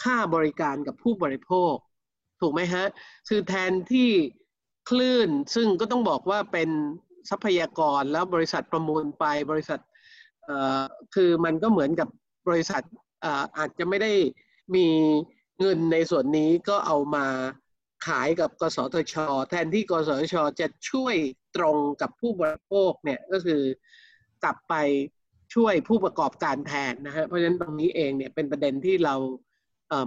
[0.03, 1.73] ค่าบริการกับผู้บริโภค
[2.41, 2.85] ถูกไหมฮะ
[3.29, 4.09] คือแทนที่
[4.89, 6.69] คลื่นซึ่งก็ต้องบอกว่าเป็น
[7.29, 9.79] ทรัพยากรแล้วบริษัทประมูลไปบริษัท
[11.15, 12.07] คือมันก็เหมือนกับ
[12.49, 12.83] บริษัท
[13.57, 14.11] อาจจะไม่ได้
[14.75, 14.87] มี
[15.59, 17.25] เงินในส่วนนี้ก็เอามา
[18.07, 19.15] ขายกับกสทช
[19.49, 21.15] แทนที่กสทช จะช่วย
[21.55, 23.61] ตรงกับผู้บริโภคเนี่ยก็คือ
[24.43, 24.73] กลับไป
[25.53, 29.15] ช่วยผู้ประกอบการแทนนะฮะเพราะฉะนั้นตรงนี้เองเนี่ยเป็นประเด็นที่เรา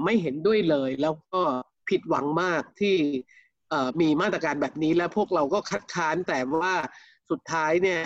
[0.05, 1.42] ไม่เห็นด้วยเลย แล้วก็
[1.88, 2.96] ผิดหวังมากที่
[4.00, 6.74] มีมาตรการแบบนี้แล้วพวกเราก็คัดค้านแต่ว่า
[7.31, 8.00] สุดท้ายเนี่ย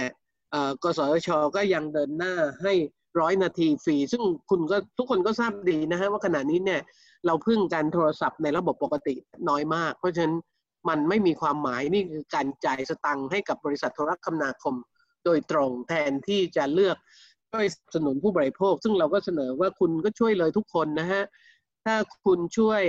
[0.83, 2.73] กสชก็ยังเดินหน้าให้
[3.21, 6.81] ร้อยนาทีฟรี ซึ่งคุณก็ทุกคนก็ทราบดีนะฮะว่าขณะนี้เนี่ย
[7.27, 9.15] เราพึ่งการโทรศัพท์ในระบบปกติ
[9.49, 10.37] น้อยมาก เพราะฉะนั้น
[10.89, 14.75] มันไม่มีความหมายนี่คือการจ่ายสตังค์ให้กับบริษัทโทรคมนาคม
[15.25, 16.97] โดยตรงแทนที่จะเลือก
[17.53, 21.23] ช่วยสนับสนุนผู้บริโภค ซึ่งเราก็เสนอว่าคุณก็ช่วยเลยทุกคนนะฮะ
[21.85, 22.83] ถ้าคุณช่วย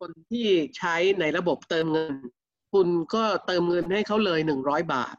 [0.00, 2.14] คนที่ใช้ในระบบเติมเงิน
[2.74, 5.16] คุณก็เติมเงินให้เขาเลยหนึ่งร้อยบาท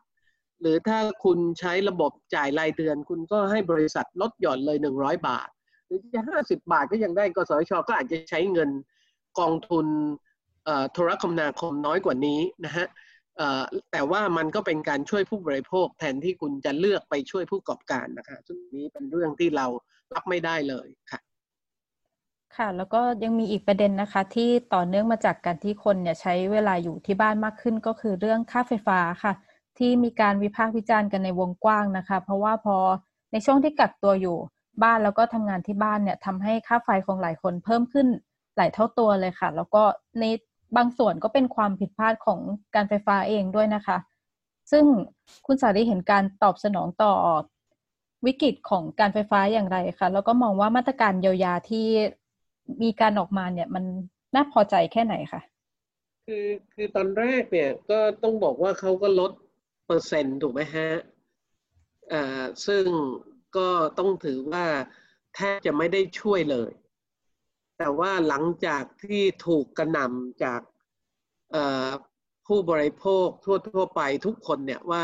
[0.61, 5.47] หรือถ้าคุณใช้ระบบจ่ายรายเดือน คุณก็ให้บริษัทลดหย่อนเลยหนึ่งร้อยบาท
[5.85, 8.69] หรือจะห้าสิบาทก็ยังได้กสชก็อาจจะใช้เงิน
[9.39, 9.85] กองทุน
[10.91, 12.87] โทรคมนาคมน้อยกว่านี้นะฮะ
[13.91, 19.65] แต่ว่ามันก็เป็นการช่วยผู้บริโภค แทนที่คุณจะเลือกไปช่วยผู้ประกอบการนะคะซึ่งนี้เป็นเรื่องที่เรา
[20.13, 21.19] รับไม่ได้เลยค่ะ
[22.57, 29.33] ค่ะ แล้วก็ยังมีอีกประเด็นนะคะ ที่ต่อเนื่องมาจากการที่คนเนี่ยใช้เวลาอยู่ที่บ้านมากขึ้นก็คือเรื่องค่าไฟฟ้าค่ะ
[29.77, 32.77] ที่มีการวิพากษ์วิจารณ์กันในวงกว้างนะคะ เพราะว่าพอ
[33.31, 34.37] ในช่วงที่กักตัวอยู่
[34.83, 38.07] บ้านแล้วก็ทำงานที่บ้านเนี่ยทำให้ค่าไฟของหลายคนเพิ่มขึ้น
[38.57, 39.83] หลายเท่าตัวเลยค่ะ แล้วก็
[40.19, 40.23] ใน
[40.77, 42.39] บางส่วนก็เป็นความผิดพลาดของ
[42.75, 43.97] การไฟฟ้าเองด้วยนะคะ
[44.71, 44.85] ซึ่ง
[45.45, 47.13] คุณสารีเห็นการตอบสนองต่อ
[48.25, 51.87] วิกฤตของการไฟฟ้าอย่างไรคะแล้วก็มองว่ามาตรการเยียวยาที่
[52.83, 53.83] มีการออกมาเนี่ยมัน
[54.35, 55.41] น่าพอใจแค่ไหนคะ
[56.25, 59.31] คือคือตอนแรกเนี่ยก็ต้องบอกว่าเขาก็ลด
[59.85, 60.89] เปอร์เซ็นต์ถูกไหมฮะ
[62.13, 62.85] อ่าซึ่ง
[63.57, 63.67] ก็
[63.99, 64.65] ต้องถือว่า
[65.35, 66.71] แทบจะไม่ได้ช่วยเลย
[67.77, 70.61] แต่ว่าหลังจากที่ถูกกระหน่ำจาก
[72.47, 75.03] ผู้บริโภคทั่วทั่วไปทุกคนเนี่ยว่า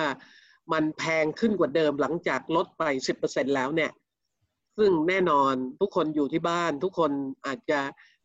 [0.74, 2.84] มันแพงขึ้นกว่าเดิมหลังจากลดไป
[3.22, 3.92] 10%แล้วเนี่ย
[4.78, 7.12] ซึ่งแน่นอนทุกคนอยู่ที่บ้าน ทุกคน
[7.46, 7.80] อาจจะ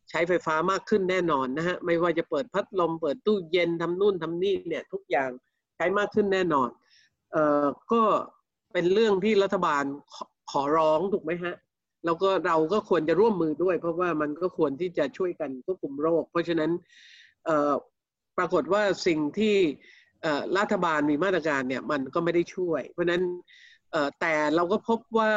[0.09, 5.29] ใช้ไฟฟ้ามากขึ้นแน่นอนนะฮะ ไม่ว่าจะเปิดพัดลม เปิดตู้เย็นทำนู่นทำนี่เนี่ย ทุกอย่าง
[5.75, 6.69] ใช้มากขึ้นแน่นอน
[7.31, 8.01] เอ่อก็
[8.73, 9.83] เป็นเรื่องที่รัฐบาล
[10.51, 11.55] ขอร้องถูกไหมฮะ
[12.05, 16.71] แล้วก็เราก็ควรจะร่วมมือด้วย เพราะว่ามันก็ควรที่จะช่วยกันควบคุมโรค เพราะฉะนั้น
[18.37, 19.55] ปรากฏว่าสิ่งที่
[20.57, 23.23] รัฐบาลมีมาตรการเนี่ยมันก็ไม่ได้ช่วย เพราะฉะนั้น
[24.19, 25.33] แต่เราก็พบว่า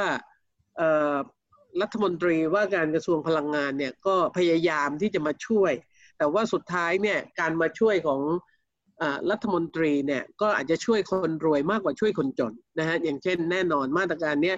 [1.81, 5.73] รัฐมนตรีว่าการกระทรวงพลังงานเนี่ยก็พยายามที่จะมาช่วย
[6.19, 8.21] แต่ว่าสุดท้ายเนี่ยการมาช่วยของ
[9.31, 14.57] รัฐมนตรีเนี่ยก็อาจจะช่วยคนรวยมากกว่าช่วยคนจนนะฮะอย่างเช่นแน่นอนมาตรการเนี้ย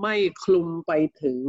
[0.00, 1.40] ไม่คลุมไปถึง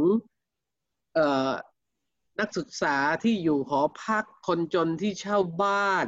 [2.40, 6.06] นักศึกษาที่อยู่หอพักคนจนที่เช่าบ้าน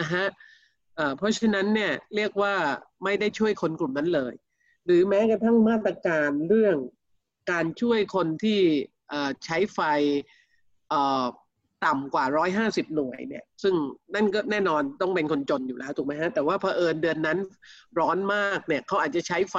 [0.00, 0.26] นะฮะ
[1.16, 2.54] เพราะฉะนั้นเนี่ยเรียกว่า
[3.04, 4.34] ไม่ได้ช่วยคนกลุ่มนั้นเลย
[4.84, 6.76] หรือแม้กระทั่งมาตรการเรื่อง
[7.50, 8.60] การช่วยคนที่
[9.44, 9.80] ใช้ไฟ
[11.86, 12.24] ต่ำกว่า
[12.60, 13.74] 150 หน่วยเนี่ย ซึ่ง
[14.14, 17.38] นั่นก็แน่นอนต้องเป็นคนจนอยู่แล้วถูกไหมฮะ แต่ว่าเผอิญเดือนนั้น
[17.98, 19.56] ร้อนมากเนี่ยเขาอาจจะใช้ไฟ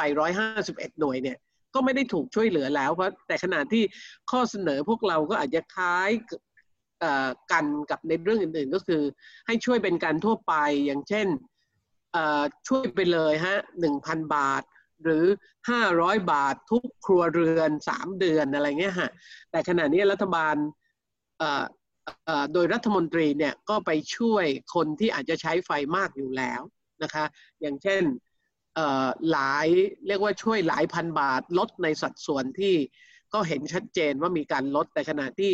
[0.48, 1.38] 151 หน่วยเนี่ย
[1.78, 3.84] ก็ไม่ได้ถูกช่วยเหลือแล้วเพราะแต่ขณะที่
[4.32, 6.10] ข้อเสนอพวกเราก็อาจจะคล้าย
[7.52, 9.02] กันกับในเรื่องอื่น ๆ ก็คือ
[9.48, 10.54] ให้ช่วยเป็นการทั่วไป
[10.86, 11.28] อย่างเช่น
[12.68, 13.58] ช่วยไปเลยฮะ
[13.96, 14.64] 1,000บาท
[15.04, 15.26] หรือ
[15.78, 19.10] 500 บาททุกครัวเรือน 3 เดือนอะไรเงี้ยฮะ
[19.52, 20.56] แต่ขณะนี้รัฐบาล
[22.54, 26.62] โดยรัฐมนตรีเนี่ยก็ไปช่วยคนที่อาจจะใช้ไฟมากอยู่แล้ว
[27.04, 27.26] นะคะ
[27.62, 28.04] อย่างเช่น
[29.32, 29.68] หลาย
[30.08, 32.76] เรียกว่าช่วยหลายพันบาทลดในสัดส่วนที่
[33.34, 35.52] ก็เห็นชัดเจนว่ามีการลดแต่ขณะที่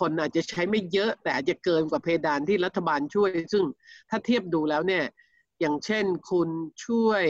[0.00, 3.64] คนอาจจะใช้ไม่เยอะ แต่อาจจะเกินกว่าเพดานที่รัฐบาลช่วย ซึ่ง
[4.10, 5.04] ถ้าเทียบดูแล้วเนี่ย
[5.60, 6.48] อย่างเช่นคุณ
[6.86, 7.24] ช่วย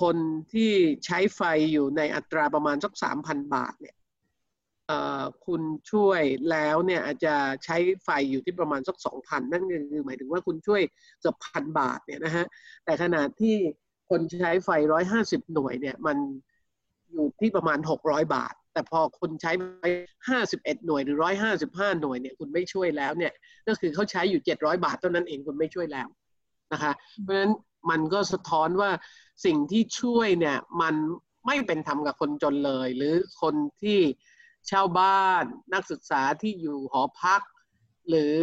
[0.00, 0.16] คน
[0.52, 0.72] ที่
[1.04, 1.40] ใช้ไฟ
[1.72, 3.96] อยู่ในอัตราประมาณสักสามพันบาทเนี่ย
[5.46, 10.82] คุณช่วยแล้วเนี่ยอาจจะใช้ไฟอยู่ที่ประมาณสักสองพันนั่นคือหมายถึงว่าคุณช่วย
[11.20, 12.46] เกือบพันบาทเนี่ยนะฮะ
[12.84, 13.56] แต่ขณะที่
[14.10, 16.16] คนใช้ไฟร้อยห้าสิบหน่วยเนี่ยมัน
[17.12, 19.84] อยู่ที่ประมาณหกร้อยบาท แต่พอคุณใช้ไป
[20.28, 23.32] ห้าสิบเอ็ดหน่วยหรือร้อยห้าสิบห้าหน่วยเนี่ยคุณไม่ช่วยแล้วเนี่ย
[23.66, 26.08] ก็คือเขาใช้อยู่เจ็ดร้อยบาทเท่านั้นเองคุณไม่ช่วยแล้ว
[26.72, 27.52] นะคะ เพราะฉะนั้น
[27.90, 28.90] มันก็สะท้อนว่า
[29.44, 30.94] สิ่งที่ช่วยเนี่ยมัน
[31.46, 34.00] ไม่เป็นธรรมกับคนจนเลย หรือคนที่
[34.66, 37.40] เช่าบ้านนักศึกษาที่อยู่หอพัก
[38.08, 38.34] หรือ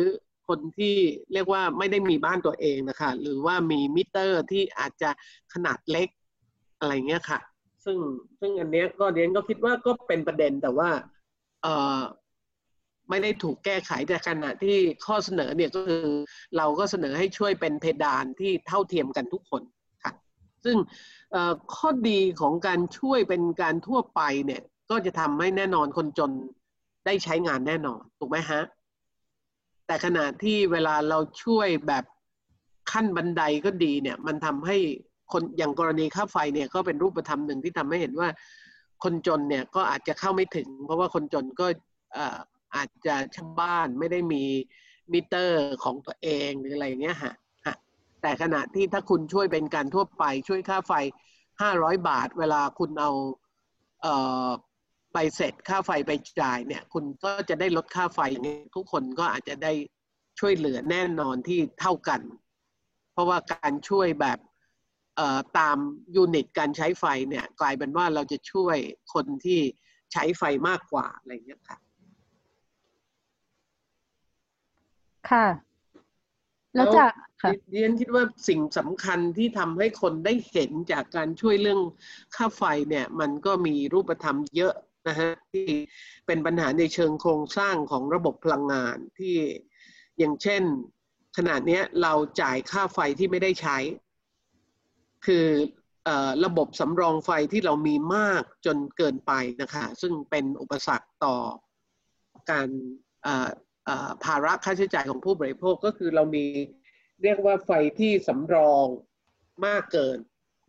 [0.48, 0.96] คนที่
[1.34, 5.10] เรียกว่าไม่ได้มีบ้านตัวเองนะคะ หรือว่ามีมิเตอร์ที่อาจจะ
[5.54, 6.08] ขนาดเล็ก
[6.80, 7.40] อะไรเงี้ยค่ะ
[7.86, 7.98] ซึ่ง
[8.40, 10.90] ซึ่งอันเนี้ยก็เรียนก็คิดว่าก็เป็นประเด็นแต่ว่า
[11.62, 11.68] เอ
[12.00, 12.02] อ
[13.10, 16.06] ไม่ได้ถูกแก้ไขแต่ขณะที่ข้อเสนอเนี่ยก็คือ
[16.58, 19.62] เราก็เสนอให้ช่วยเป็นเพดานที่เท่าเทียมกันทุกคน
[20.04, 20.14] ค่ะ
[20.66, 20.78] ซึ่ง
[21.76, 26.32] ข้อดีของการช่วยเป็นการทั่วไปเนี่ย ก็จะทำให้แน่นอนคนจน
[27.06, 28.62] ได้ใช้งานแน่นอน ถูกไหมฮะ
[29.92, 32.06] แต่ขณะที่เวลาเราช่วยแบบ
[32.92, 34.78] ขั้นบันไดก็ดีเนี่ย มันทำให้
[35.32, 38.30] คนอย่างกรณีค่าไฟเนี่ยก็เป็นรูปธรรมหนึ่งที่ทำให้เห็นว่า
[39.04, 41.68] คนจนเนี่ยก็อาจจะเข้าไม่ถึง เพราะว่าคนจนก็
[42.76, 44.44] อาจจะชางบ้านไม่ได้มี
[45.12, 47.34] มิเตอร์ของตัวเองหรืออะไรเงี้ยฮะ
[48.22, 50.94] แต่ขณะที่ถ้าคุณช่วยเป็นการทั่วไปช่วยค่าไฟ
[51.62, 53.12] ห้าร้อยบาท เวลาคุณเอา
[54.02, 59.74] เอ่อไปเสร็จค่าไฟไปจ่ายเนี่ย คุณก็จะได้ลดค่าไฟอย่างนี้ทุกคนก็อาจจะได้
[60.40, 62.22] ช่วยเหลือแน่นอนที่เท่ากัน
[63.14, 64.40] เพราะว่าการช่วยแบบ
[65.58, 65.78] ตาม
[66.16, 68.78] ยูนิตการใช้ไฟเนี่ยกลายเป็นว่าเราจะช่วย
[69.14, 69.60] คนที่
[70.14, 71.78] ใช้ไฟมากกว่าอะไรอย่างนี้ค่ะ
[75.30, 75.48] ค่ะ
[76.76, 77.12] แล้วจาก
[77.72, 81.82] เรียนคิดว่าสิ่งสำคัญที่ทำให้คนได้เห็นจากการช่วยเรื่อง
[82.36, 84.74] ค่าไฟเนี่ย มันก็มีรูปธรรมเยอะ
[85.08, 85.68] นะฮะที่
[86.26, 89.38] เป็นปัญหาในเชิงโครงสร้างของระบบพลังงานที่
[90.20, 90.64] อย่างเช่น
[91.38, 93.78] ขนาดนี้เราจ่ายค่าไฟที่ไม่ได้ใช้
[95.26, 95.46] คือ
[96.46, 101.36] ระบบสำรองไฟที่เรามีมากจนเกินไปนะคะซึ่งเป็นอุปสรรคต่อ
[102.52, 102.70] การ
[104.24, 106.46] ภาระค่าใช้จ่ายของผู้บริโภคก็คือเรามี
[107.24, 108.86] เรียกว่าไฟที่สำรอง
[109.66, 110.18] มากเกิน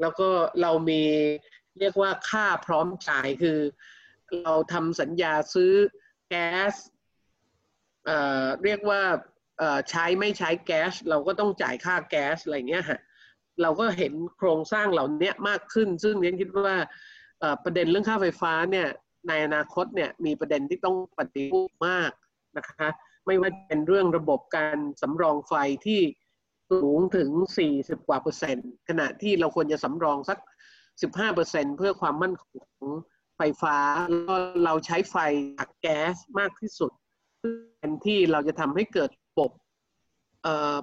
[0.00, 0.28] แล้วก็
[0.62, 1.02] เรามี
[1.78, 3.58] เรียกว่าค่าพร้อมจ่ายคือ
[4.44, 5.72] เราทำสัญญาซื้อ
[6.28, 6.74] แก๊ส
[8.06, 9.02] เอ่อเรียกว่า
[9.58, 13.00] เอ่อใช้ไม่ใช้แก๊ส เราก็ต้องจ่ายค่าแก๊สอะไรเงี้ยฮะ
[13.62, 16.76] เราก็เห็นโครงสร้างเหล่านี้มากขึ้น ซึ่งเรียนคิดว่า
[17.64, 18.88] ประเด็นเรื่องค่าไฟฟ้าเนี่ย
[19.28, 22.10] ในอนาคตเนี่ยมีประเด็นที่ต้องปฏิรูปมาก
[22.56, 22.88] นะคะ
[23.26, 25.52] ไม่ว่าเป็นเรื่องระบบการสำรองไฟ
[25.86, 26.00] ที่
[26.70, 27.30] สูงถึง
[27.70, 30.38] 40 กว่าเปอร์เซ็นต์ ขณะที่เราควรจะสำรองสัก
[30.82, 32.88] 15 เปอร์เซ็นต์เพื่อความมั่นคงของ
[33.42, 33.76] ฟฟ้า
[34.10, 35.16] แล้วเราใช้ไฟ
[35.58, 36.92] จากแก๊สมากที่สุด
[37.76, 39.50] แทนที่เราจะทำให้เกิดระบบ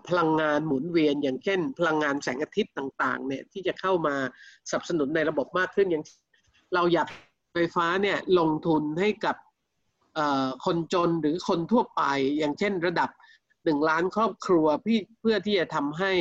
[0.08, 4.16] พลังงานหมุนเวียน อย่างเช่น พลังงานแสงอาทิตย์ต่างๆเนี่ยที่จะเข้ามา
[4.70, 6.04] สนับสนุนในระบบมากขึ้นอย่าง
[6.76, 7.08] เราอยาก
[7.54, 9.36] ไฟฟ้าเนี่ยลงทุนให้กับ
[10.66, 12.04] คนจนหรือคนทั่วไป
[12.38, 13.10] อย่างเช่นระดับ
[13.64, 16.14] หนึ่งล้านครอบครัวพี่เพื่อที่จะทำให้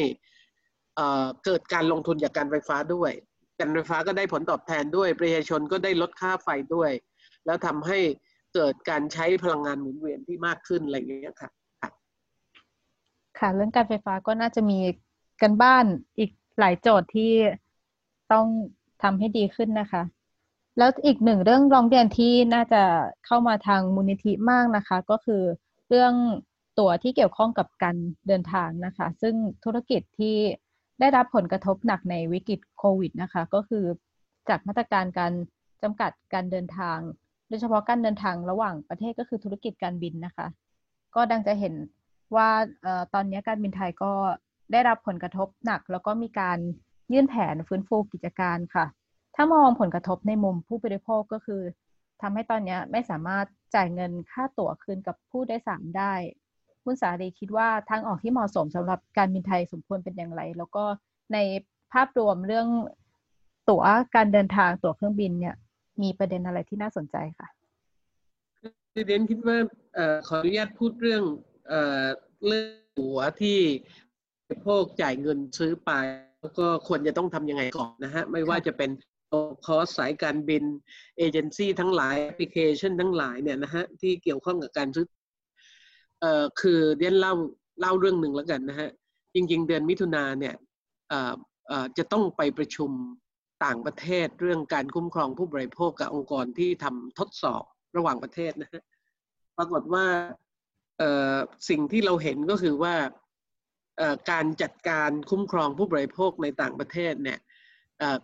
[1.45, 3.13] เกิดการลงทุนจากการไฟฟ้าด้วย
[3.59, 6.91] การไฟฟ้าก็ได้ผลตอบแทนด้วย ประชาชนก็ได้ลดค่าไฟด้วย
[7.47, 7.99] แล้วทำให้
[8.55, 11.51] เกิดการใช้พลังงานหมุนเวียนที่มากขึ้นอะไรอย่างเงี้ยค่ะ
[13.39, 14.79] ค่ะเรื่องการไฟฟ้าก็น่าจะมี
[15.43, 15.85] กันบ้าน
[16.19, 17.33] อีกหลายโจทย์ที่
[18.33, 18.47] ต้อง
[19.03, 20.03] ทำให้ดีขึ้นนะคะ
[20.79, 22.83] แล้วอีกหนึ่งเรื่องร้องเรียนที่น่าจะ
[23.27, 25.43] เข้ามาทางมูลนิธิมากนะคะ ก็คือ
[25.89, 26.15] เรื่อง
[26.79, 27.97] ตั๋วที่เกี่ยวข้องกับการ
[28.29, 30.37] เดินทางนะคะ ซึ่งธุรกิจที่
[31.01, 33.85] ได้รับผลกระทบหนักในวิกฤตโควิดนะคะ ก็คือ
[34.49, 35.33] จากมาตรการการ
[35.83, 36.99] จำกัดการเดินทาง
[37.49, 40.47] โดยเฉพาะการเดินทางระหว่างประเทศก็คือธุรกิจการบินนะคะ
[41.15, 41.75] ก็ดังจะเห็น
[42.37, 42.49] ว่า
[43.15, 44.13] ตอนนี้การบินไทยก็
[44.73, 46.59] ได้รับผลกระทบหนัก แล้วก็มีการ
[47.13, 48.87] ยื่นแผนฟื้นฟูกิจการค่ะ
[49.37, 51.63] ถ้ามองผลกระทบในมุมผู้บริโภคก็คือ
[52.23, 56.15] ทำให้ตอนนี้ไม่สามารถจ่ายเงินค่าตั๋วคืนกับผู้โดยสารได้
[56.89, 60.85] คุณสารีคิดว่าทางออกที่เหมาะสมสำหรับการบินไทยสมควรเป็นอย่างไร แล้วก็
[61.33, 61.39] ใน
[61.93, 62.69] ภาพรวมเรื่อง
[63.69, 63.83] ตั๋ว
[64.17, 65.55] การเดินทางตั๋วเครื่องบินเนี่ย
[66.03, 67.49] มีประเด็นอะไรที่น่าสนใจค่ะ
[69.07, 69.59] เดนคิดว่า
[70.29, 71.23] ขออนุญาตพูดเรื่อง
[72.47, 73.59] เรื่องตั๋วที่
[74.67, 75.91] พวกจ่ายเงินซื้อไป
[76.41, 78.91] แล้วก็ควรจะต้องทำยังไงก่อนนะฮะ ไม่ว่าจะเป็น
[79.67, 80.65] คอสสายการบิน
[81.19, 85.07] เอเจนซี่ทั้งหลายแอปพลิเคชันทั้งหลายเนี่ยนะฮะที่เกี่ยวข้องกับการซื้อ
[86.21, 87.35] เอ่อคือเดียนเล่า
[87.81, 88.91] เล่าเรื่องหนึ่งแล้วกันนะฮะ
[89.35, 90.55] จริง ๆ เดือนมิถุนาเนี่ย
[91.09, 91.35] เอ่อ
[91.69, 92.91] เอ่อจะต้องไปประชุม
[93.65, 97.63] ต่างประเทศเรื่องการคุ้มครองผู้บริโภคกับองค์กรที่ทำทดสอบ
[97.97, 98.83] ระหว่างประเทศนะฮะ
[99.59, 100.05] ปรากฏว่า
[101.69, 102.95] สิ่งที่เราเห็นก็คือว่า
[104.31, 107.39] การจัดการคุ้มครองผู้บริโภคในต่างประเทศเนี่ย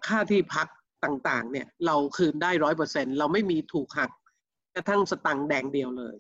[0.07, 0.69] ค่าที่พัก
[1.05, 4.11] ต่างๆเนี่ยเราคืนได้ร้อยเปอร์เซ็นเราไม่มีถูกหัก
[4.75, 6.17] กระทั่งสตังค์แดงเดียวเลย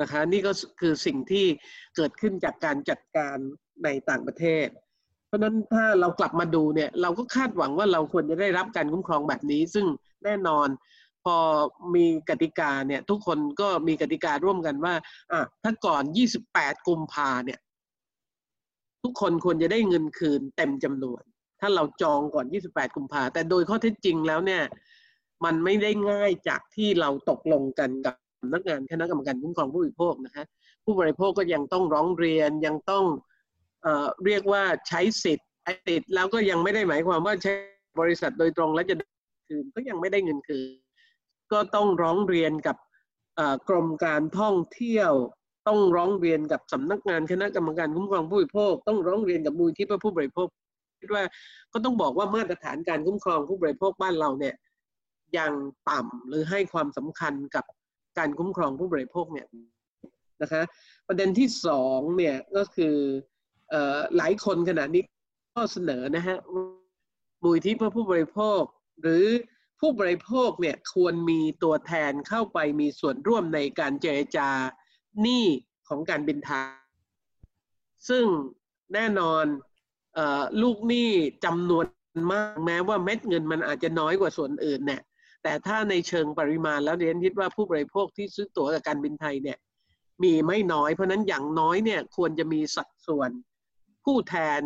[0.00, 1.46] นะคะนี่ก็คือสิ่งที่
[1.96, 3.36] เกิดขึ้นจากการจัดการ
[3.84, 4.68] ในต่างประเทศ
[5.26, 9.86] เพราะนั้นถ้าเรากลับมาดูเนี่ยเราก็คาดหวังว่าเราควรจะได้รับการคุ้มครองแบบนี้ ซึ่ง
[10.24, 10.68] แน่นอน
[11.24, 11.36] พอ
[11.94, 14.94] มีกติกาเนี่ยทุกคนก็มีกติการ่วมกันว่า
[15.32, 16.02] อะถ้าก่อน
[16.44, 17.58] 28 กุมภาเนี่ย
[19.02, 21.22] ทุกคนควรจะได้เงินคืนเต็มจำนวน
[21.60, 24.62] ถ้าเราจองก่อน 28 กุมภาแต่โดยข้อเท็จจริงแล้วเนี่ย
[25.44, 28.14] มันไม่ได้ง่ายจากที่เราตกลงกันกับ
[28.54, 30.44] นักงานคณะกรรมการคุ้มครองผู้บริโภคนะคะ
[30.84, 33.04] ผู้บริโภคก็ยังต้องร้องเรียนยังต้อง
[33.82, 37.52] เอ่อเรียกว่าใช้สิทธิ์ไอ้ติดแล้วก็ยังไม่ได้หมายความว่าใช้
[38.00, 38.94] บริษัทโดยตรงแล้วจะ
[39.48, 40.68] คืนก็ยังไม่ได้เงินคืน
[41.52, 42.76] ก็ต้องร้องเรียนกับ
[43.68, 45.12] กรมการท่องเที่ยว
[45.68, 50.48] ต้องร้องเรียนกับสำนักงานคณะกรรมการคุ้มครองผู้บริโภค ต้องร้องเรียนกับมูลที่เพื่อผู้บริโภค
[51.00, 51.22] คิดว่า
[51.72, 54.54] ก็ต้องบอกว่ามาตรฐานการคุ้มครองผู้บริโภคบ้านเราเนี่ย
[55.38, 55.52] ยัง
[55.90, 57.64] ต่ำหรือให้ความสำคัญกับ
[58.18, 59.46] การคุ้มครองผู้บริโภคเนี่ย
[60.42, 60.62] นะคะ
[61.08, 62.96] ประเด็นที่สองเนี่ยก็คือ
[64.16, 65.02] หลายคนขณะนี้
[65.56, 66.36] ก็เสนอนะฮะ
[67.42, 68.62] มูลที่เพื่อผู้บริโภค
[69.02, 69.26] หรือ
[69.80, 74.48] ผู้บริโภคเนี่ยควรมีตัวแทนเข้าไปมีส่วนร่วมในการเจรจา
[75.22, 75.46] หนี้
[75.88, 76.66] ของการบินไทย
[78.08, 78.24] ซึ่ง
[78.94, 79.44] แน่นอน
[80.18, 80.20] อ
[80.62, 81.10] ลูกหนี้
[81.44, 81.84] จำนวน
[82.32, 85.02] มากแม้ว่าเม็ดเงินมันอาจจะน้อยกว่าส่วนอื่นเนี่ย
[85.48, 89.58] แต่ถ้าในเชิงปริมาณแล้วเรียนคิดว่าผู้บริโภคที่ซื้อตั๋วกับการบินไทยเนี่ย
[90.22, 93.30] มีไม่น้อยเพราะนั้นอย่างน้อยเนี่ยควรจะมีสัดส่วน
[94.04, 94.60] ผู้แทน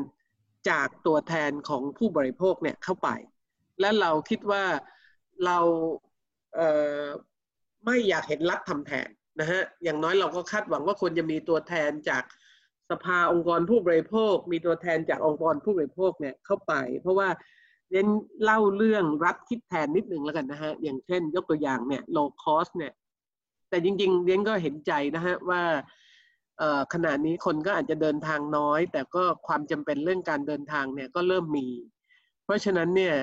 [0.70, 3.08] จากตัวแทนของผู้บริโภคเนี่ยเข้าไป
[3.80, 4.64] และเราคิดว่า
[5.44, 5.58] เรา
[6.54, 9.08] เไม่อยากเห็นรัฐทำแทน
[9.40, 12.24] นะฮะอย่างน้อยเราก็คาดหวังว่าควรจะมีตัวแทนจาก
[12.90, 17.28] สภาองค์กรผู้บริโภค มีตัวแทนจากองค์กรผู้บริโภคเนี่ยเข้าไป เพราะว่า
[17.90, 18.07] เรียน
[18.42, 22.92] เล่าเรื่องรัฐคิดแทนนิดหนึ่งแล้วกันนะฮะ อย่างเช่น ยกตัวอย่างเนี่ย low cost เนี่ย
[23.68, 25.62] แต่จริงๆเรียนก็เห็นใจนะฮะว่า
[26.92, 31.66] ขณะนี้คนก็อาจจะเดินทางน้อย แต่ก็ความจำเป็นเรื่องการเดินทางเนี่ยก็เริ่มมี
[32.44, 33.16] เพราะฉะนั้นเนี่ย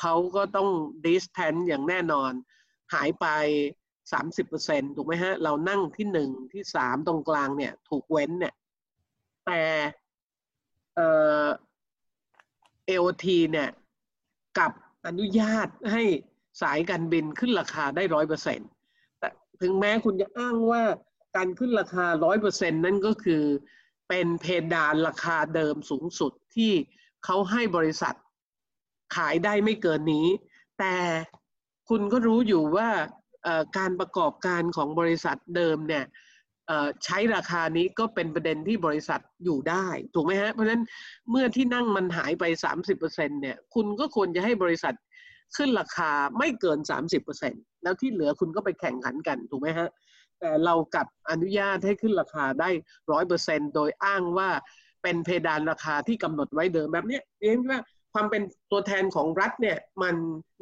[0.00, 0.68] เขาก็ต้อง
[1.06, 2.32] ดิสแทนอย่างแน่นอน
[2.94, 3.26] หายไป
[4.12, 8.54] 30%ถูกไหมฮะ เรานั่งที่หนึ่งที่สามตรงกลางเนี่ย ถูกเว้นเนี่ย
[9.46, 9.62] แต่
[12.90, 13.70] AOT เนี่ย
[14.58, 14.72] กับ
[15.06, 16.02] อนุญาตให้
[16.62, 18.68] สายการบินขึ้นราคาได้ร้อยเปอร์เซ็นต์
[19.18, 19.28] แต่
[19.60, 20.82] ถึงแม้คุณจะอ้างว่า
[21.36, 23.42] การขึ้นราคาร้อยเปอร์เซ็นต์นั่นก็คือ
[24.08, 26.72] เป็นเพดานราคาเดิมสูงสุดที่
[27.24, 28.14] เขาให้บริษัท
[29.16, 30.26] ขายได้ไม่เกินนี้
[30.78, 30.94] แต่
[31.88, 32.88] คุณก็รู้อยู่ว่า
[33.78, 36.04] การประกอบการของบริษัทเดิมเนี่ย
[37.04, 40.82] ใช้ราคานี้ก็เป็นประเด็นที่บริษัทอยู่ได้ถูกไหมฮะเพราะฉะนั้น
[41.30, 42.44] เมื่อที่นั่งมันหายไป
[42.88, 44.94] 30%เนี่ยคุณก็ควรจะให้บริษัท
[45.56, 46.78] ขึ้นราคาไม่เกิน
[47.30, 49.88] 30%แล้วที่เหลือคุณก็ไปแข่งขันกันถูกไหมฮะ
[50.40, 52.70] แต่เรากับอนุญาตให้ขึ้นราคาได้
[53.12, 54.50] ร้อยเปอร์เซ็นโดยอ้างว่า
[55.02, 57.80] เป็นเพดานราคาที่กำหนดไว้เดิมแบบนี้เรียนว่า
[58.12, 60.14] ความเป็นตัวแทนของรัฐเนี่ยมัน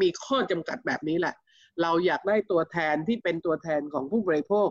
[0.03, 1.35] มีข้อจำกัดแบบนี้แหละ
[1.83, 4.69] เราอยากได้ตัวแทนที่เป็นตัวแทนของผู้บริโภค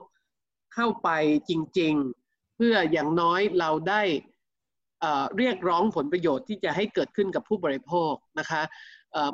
[0.73, 1.09] เข้าไป
[1.49, 1.93] จริง
[2.25, 4.01] ๆ เพื่ออย่างน้อยเราได้
[5.37, 8.61] เรียกร้องผลประโยชน์ที่จะให้เกิดขึ้นกับผู้บริโภคนะคะ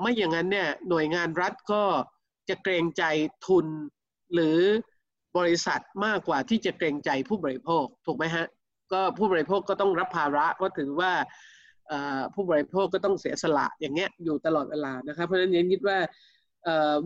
[0.01, 1.83] ไม่อย่างนั้นเนี่ยหน่วยงานรัฐก็
[2.49, 3.03] จะเกรงใจ
[3.45, 3.65] ทุน
[4.33, 4.59] หรือ
[5.37, 8.45] บริษัทมากกว่าที่จะเกรงใจผู้บริโภคถูกไหมฮะ
[8.91, 11.11] ก็ผู้บริโภคก็ต้องรับภาระเพราะถือว่า
[12.33, 15.97] ผู้บริโภคก็ต้องเสียสละอย่างเงี้ยอยู่ตลอดเวลานะครับเพราะฉะนั้นยันคิดว่า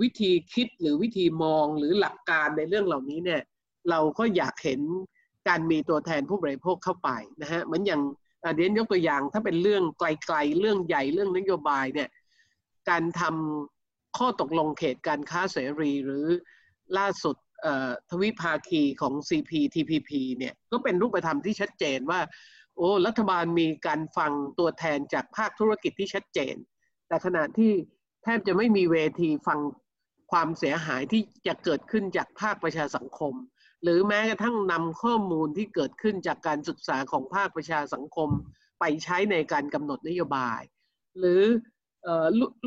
[0.02, 3.42] วิธีคิดหรือวิธีมองหรือหลักการในเรื่องเหล่านี้เนี่ย
[3.90, 4.82] เราก็อยากเห็น
[5.48, 7.10] การมีตัวแทนผู้บริโภคเข้าไป
[7.42, 8.02] นะฮะเหมือนอย่าง
[8.56, 12.10] เดียนยกตัวอย่างถ้าเป็นเรื่องไกลๆ เรื่องใหญ่เรื่องนโยบายเนี่ย
[12.90, 16.26] การทำข้อตกลงเขตการค้าเสรีหรือ
[16.98, 17.36] ล่าสุด
[18.10, 22.22] ทวิภาคีของ CPTPP เนี่ยก็เป็นรูปธรรมที่ชัดเจนว่า
[22.78, 26.56] โอ้รัฐบาลมีการฟังตัวแทนจากภาคธุรกิจที่ชัดเจน
[27.08, 27.72] แต่ขณะที่
[28.24, 29.60] แทบจะไม่มีเวทีฟัง
[30.32, 33.34] ความเสียหายที่จะเกิดขึ้นจากภาคประชาสังคม
[33.84, 38.30] หรือแม้กระทั่งนำข้อมูลที่เกิดขึ้นจากการศึกษาของภาคประชาสังคม
[38.80, 40.62] ไปใช้ในการกำหนดนโยบาย
[41.20, 41.44] หรือ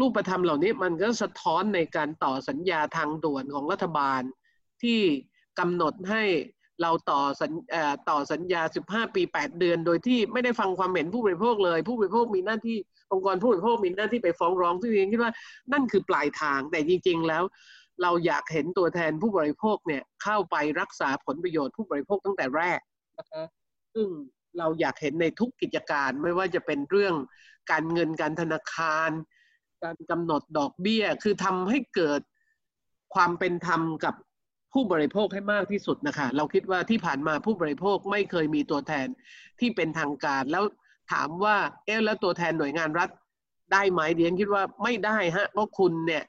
[0.01, 4.23] รูปธรรมเหล่านี้มันก็สะท้อนในการต่อสัญญาทางด่วนของรัฐบาล
[4.83, 5.01] ที่
[5.59, 6.23] กำหนดให้
[6.83, 7.53] เราต่อสัญ
[8.11, 12.77] ต่อสัญญา 15 ปี 8 เดือน โดยที่ไม่ได้ฟังความเห็นผู้บริโภคเลย ผู้บริโภคมีหน้าที่
[13.13, 15.33] องค์กรผู้บริโภคมีหน้าที่ไปฟ้องร้องซึ่งเองคิดว่า
[15.73, 17.43] นั่นคือปลายทางแต่จริง ๆ แล้ว
[18.03, 22.81] เราอยากเห็นตัวแทนผู้บริโภคเนี่ยเข้าไปรักษาผลประโยชน์ผู้บริโภคตั้งแต่แรก
[23.19, 23.45] นะคะ
[23.95, 24.09] ซึ่ง
[24.59, 27.15] เราอยากเห็นในทุกกิจการไม่ว่าจะเป็นเรื่อง
[27.71, 29.11] การเงินการธนาคาร
[29.85, 32.21] การกำหนดดอกเบี้ย คือทำให้เกิด
[33.15, 34.15] ความเป็นธรรมกับ
[34.73, 39.07] ผู้บริโภคให้มากที่สุดนะคะ เราคิดว่าที่ผ่านมาผู้บริโภคไม่เคยมีตัวแทน
[39.61, 40.65] ที่เป็นทางการ แล้ว
[41.13, 43.09] ถามว่าเอ๊ะแล้วตัวแทนหน่วยงานรัฐ
[43.73, 46.25] ได้ไหมเดียนคิดว่าไม่ได้ฮะเพราะคุณเนี่ย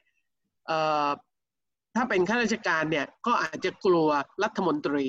[1.94, 4.08] ถ้าเป็นข้าราชการเนี่ยก็อาจจะกลัว
[4.42, 5.08] รัฐมนตรี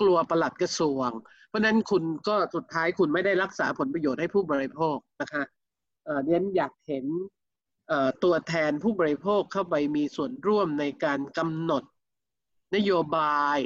[0.00, 1.08] กลัวประหลัดกระทรวง
[1.48, 5.42] เพราะนั้นคุณก็สุดท้ายคุณไม่ได้รักษาผลประโยชน์ให้ผู้บริโภคนะคะ
[6.24, 7.06] เดียนอยากเห็น
[8.24, 11.82] ตัวแทนผู้บริโภคเข้าไปมีส่วนร่วมในการกำหนด
[12.76, 13.58] นโยบาย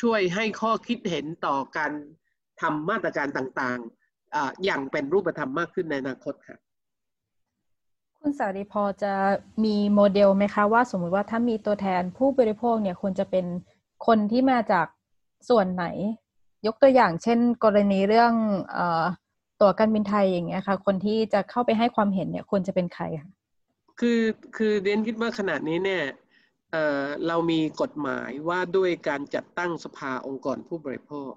[0.00, 1.92] ช่วยให้ข้อคิดเห็นต่อการ
[2.60, 6.58] ทำมาตรการต่างๆอย่างเป็นรูปธรรมมากขึ้นในอนาคตค่ะ
[8.26, 9.12] คุณสารีพอจะ
[9.64, 13.46] มีโมเดลไหมคะว่าสมมุติว่าถ้ามีตัวแทนผู้บริโภคเนี่ยควรจะเป็น
[14.06, 14.86] คนที่มาจาก
[15.48, 15.84] ส่วนไหน
[16.66, 18.32] ยกตัวอย่างเช่น กรณีเรื่อง
[18.76, 18.78] อ
[19.60, 23.30] ตั๋วการบินไทยอย่างเงี้ยค่ะคนที่จะเข้าไปให้ความเห็นเนี่ยควรจะเป็นใครคะ
[24.00, 24.20] คือ
[24.56, 26.04] คือเดนคิดว่าขนาดนี้เนี่ย
[27.26, 31.32] เรามีกฎหมายว่าด้วยการจัดตั้งสภาองค์กรผู้บริโภค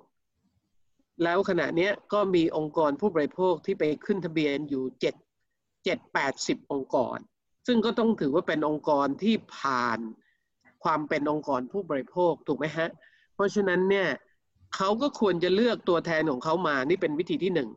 [1.24, 5.16] แล้วขณะนี้ก็มีองค์กรผู้บริโภคที่ไปขึ้นทะเบียนอยู่เจ็ด
[5.88, 7.18] เจ็ดแปดสิบองค์กร
[7.68, 10.00] ซึ่งก็ต้องถือว่าเป็นองค์กรที่ผ่าน
[10.84, 12.90] ความเป็นองค์กรผู้บริโภคถูกไหมฮะ
[13.36, 14.08] เพราะฉะนั้นเนี่ย
[14.76, 17.70] เขาก็ควรจะเลือกตัวแทนของเขามานี่เป็นวิธีที่หนึ่ง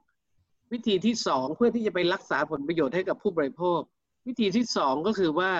[0.72, 3.80] วิธีที่สองเพื่อที่จะไปรักษาผลประโยชน์ให้กับผู้บริโภค
[4.26, 5.52] วิธีที่สองก็คือว่า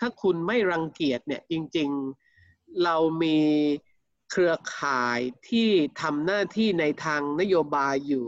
[0.00, 3.38] ถ้าคุณไม่รังเกียจเนี่ยจริงๆเรามี
[4.30, 5.18] เครือข่าย
[5.48, 5.68] ที่
[6.02, 8.26] ทำหน้าที่ในทางนโยบายอยู่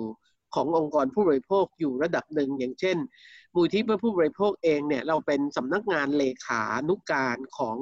[0.55, 2.97] ขององค์กรผู้บริโภคอยู่ระดับหนึ่งอย่างเช่น
[3.55, 7.77] มูลที่เพื่อผู้บริโภคเองเนี่ยเราเป็นสำนักงานเลขานุกการของ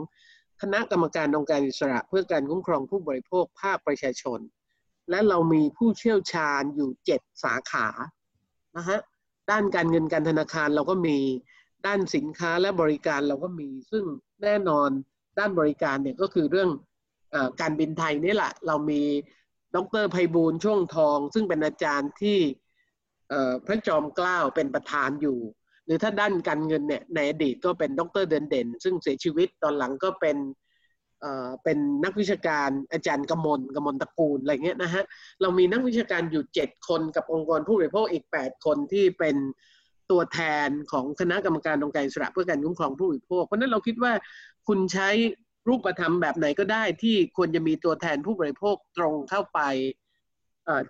[0.62, 4.40] คณะกรรมการองค์การอิสระ เพื่อการคุ้มครองผู้บริโภคภาคประชาชน
[5.10, 7.88] และเรามีผู้เชี่ยวชาญอยู่เจ็ดสาขา
[8.76, 9.00] นะฮะ
[9.50, 11.18] ด้านการเงินการธนาคารเราก็มี
[11.86, 14.04] ด้านสินค้าและบริการเราก็มี ซึ่ง
[14.42, 14.88] แน่นอน
[15.38, 16.70] ด้านบริการเนี่ยก็คือเรื่อง
[17.34, 19.02] อการบินไทยนี่แหละ เรามี
[19.76, 22.38] ดรไพบูลช่วงทอง ซึ่งเป็นอาจารย์ที่
[23.66, 25.38] พระจอมเกล้าเป็นประธานอยู่
[25.92, 30.36] รือถ้าด้านการเงินเนี่ยในอดีตก็เป็นดรเด่นเด่น ซึ่งเสียชีวิตตอนหลังก็เป็น
[31.20, 35.04] เอ่อเป็นนักวิชาการอาจารย์กมลกมลตระกูลอะไรเงี้ยนะฮะ
[35.40, 39.36] เรามีนักวิชาการอยู่ 7 คนกับองค์กรผู้บริโภคอีก 8 คนที่เป็น
[40.10, 44.12] ตัวแทนของคณะกรรมการองค์การอิสระเพื่อการคุ้มครองผู้บริโภค เพราะนั้นเราคิดว่า
[44.68, 45.08] คุณใช้
[45.68, 49.60] รูปธรรมแบบไหนก็ได้ที่ควรจะมีตัวแทนผู้บริโภคตรงเข้าไป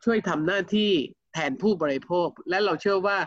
[0.04, 0.92] ช่วยทำหน้าที่
[1.34, 3.18] แทนผู้บริโภค และเราเชื่อว่า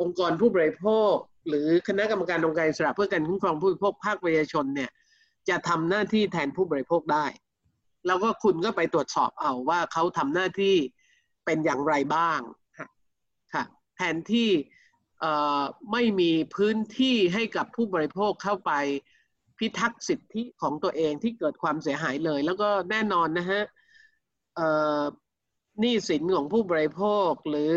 [0.00, 1.14] องค์กรผู้บริโภค
[1.48, 4.90] หรือคณะกรรมการองค์การอิสระเพื่อการคุ้มครองผู้บริโภคภาคประชาชนเนี่ย
[5.48, 7.26] จะทำหน้าที่แทนผู้บริโภคได้
[8.06, 10.76] แล้วก็คุณก็ไปตรวจสอบเอาว่าเขาทำหน้าที่
[11.44, 12.40] เป็นอย่างไรบ้าง
[13.54, 13.64] ค่ะ
[13.96, 14.50] แทนที่
[15.92, 18.72] ไม่มีพื้นที่ให้กับผู้บริโภคเข้าไป
[19.58, 23.62] พิทักษ์สิทธิของตัวเองที่เกิดความเสียหายเลย แล้วก็แน่นอนนะฮะ
[25.80, 27.74] หนี้สินของผู้บริโภคหรือ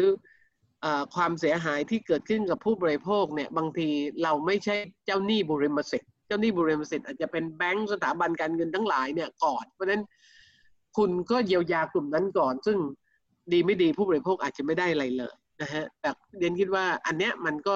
[1.15, 3.89] ความเสียหายที่เกิดขึ้นกับผู้บริโภคเนี่ยบางที
[4.23, 4.75] เราไม่ใช่
[5.05, 10.03] เจ้าหนี้บุริมสิทธิ์เจ้าหนี้บุริมสิทธิ์อาจจะเป็นแบงก์สถาบันการเงินทั้งหลายเนี่ยก่อน เพราะฉะนั้น
[10.97, 12.77] คุณก็เยียวยากลุ่มนั้นก่อน ซึ่ง
[13.51, 17.75] ดีไม่ดีผู้บริโภคอาจจะไม่ได้อะไรเลยนะฮะแต่เรียนคิดว่าอันเนี้ยมันก็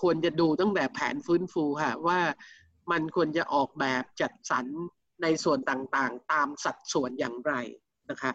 [0.00, 2.20] ควรจะดูตั้งแต่แผนฟื้นฟูค่ะว่า
[2.92, 4.66] มันควรจะออกแบบจัดสรร
[5.22, 7.54] ในส่วนต่างๆ ตามสัดส่วนอย่างไร
[8.10, 8.32] นะคะ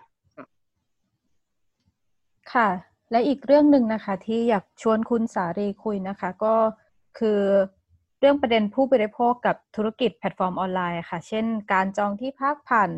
[2.53, 2.69] ค่ะ
[3.11, 6.55] และอีกเรื่องหนึ่งนะคะ ที่อยากชวนคุณสารีคุยนะคะ ก็
[7.19, 7.41] คือ
[8.19, 12.89] เรื่องประเด็นผู้บริโภคกับธุรกิจแพลตฟอร์มออนไลน์ค่ะ เช่น การจองที่พักผ่าน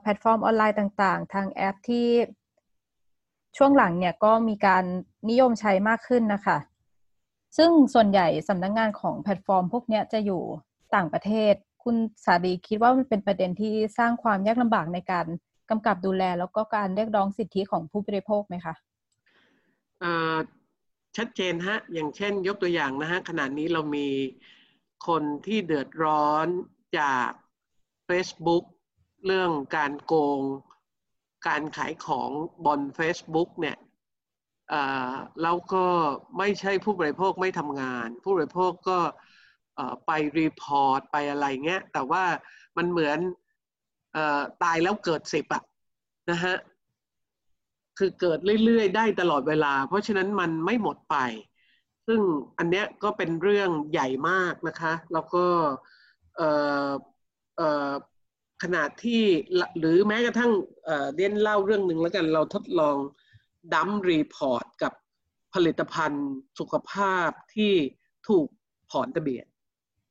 [0.00, 2.06] แพลตฟอร์มออนไลน์ต่างๆ ทางแอปที่
[3.56, 4.84] ช่วงหลังเนี่ยก็มีการ
[5.30, 6.58] นิยมใช้มากขึ้นนะคะ
[7.56, 10.42] ซึ่งส่วนใหญ่สำนักงานของแพลตฟอร์มพวกนี้จะอยู่
[10.94, 15.26] ต่างประเทศ คุณสารีคิดว่ามันเป็นประเด็นที่สร้างความยากลำบากในการ
[15.70, 18.74] กำกับดูแล แล้วก็การเรียกร้องสิทธิของผู้บริโภคไหมคะ
[21.16, 24.08] ชัดเจนฮะ อย่างเช่นยกตัวอย่างนะฮะ ขณะนี้เรามี
[25.08, 26.46] คนที่เดือดร้อน
[26.98, 27.28] จาก
[28.08, 28.64] Facebook
[29.26, 30.40] เรื่องการโกง
[31.48, 32.30] การขายของ
[32.66, 33.76] บน Facebook เนี่ย
[35.42, 35.86] แล้วก็
[36.38, 38.98] ไม่ใช่ผู้บริโภคไม่ทำงาน ผู้บริโภคก็
[40.06, 42.24] ไปรีพอร์ตไปอะไรเงี้ย แต่ว่า
[42.76, 43.18] มันเหมือน
[44.16, 44.18] อ
[44.62, 45.62] ตายแล้วเกิดสิบอะ
[46.30, 46.54] นะฮะ
[47.98, 51.16] คือเกิดเรื่อยๆ ได้ตลอดเวลา เพราะฉะนั้นมันไม่หมดไป
[52.06, 52.20] ซึ่ง
[52.58, 55.44] อันเนี้ยก็เป็นเรื่องใหญ่มากนะคะ แล้วก็
[58.62, 59.22] ขนาดที่
[59.78, 60.52] หรือแม้กระทั่ง
[61.14, 62.96] เดี๊ยนเล่าเรื่องหนึ่งแล้วกันเราทดลอง
[63.74, 64.92] ทำ report กับ
[65.54, 66.28] ผลิตภัณฑ์
[66.58, 67.74] สุขภาพที่
[68.28, 68.48] ถูก
[68.92, 69.46] ถอนทะเบียน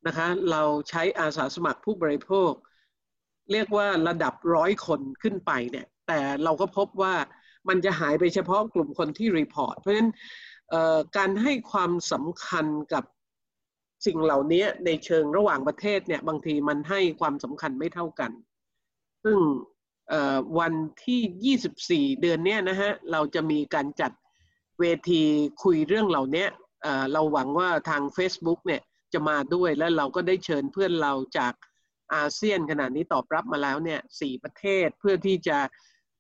[0.08, 2.52] นะคะ เราใช้อาสาสมัครผู้บริโภค
[3.52, 7.14] เรียกว่าระดับร้อยคนขึ้นไปเนี่ย แต่เราก็พบว่า
[7.70, 10.12] มันจะหายไปเฉพาะกลุ่มคนที่ report เพราะฉะนั้น
[11.18, 13.04] การให้ความสำคัญกับ
[14.06, 18.32] สิ่งเหล่านี้ในเชิงระหว่างประเทศเนี่ยบางทีมันให้ความสำคัญไม่เท่ากัน
[19.24, 19.40] ซึ่ง
[20.60, 20.74] วัน
[21.06, 24.12] ที่ 24 เดือนนี้นะฮะเราจะมีการจัด
[24.80, 25.24] เวที
[25.64, 26.46] คุยเรื่องเหล่านี้
[27.14, 28.82] เราหวังว่าทาง Facebook เนี่ย
[29.14, 31.54] จะมาด้วยและเราก็ได้เชิญเพื่อนเราจาก
[32.16, 35.58] อาเซียนขณะนี้ตอบรับมาแล้วเนี่ยสี่ประเทศเพื่อที่จะ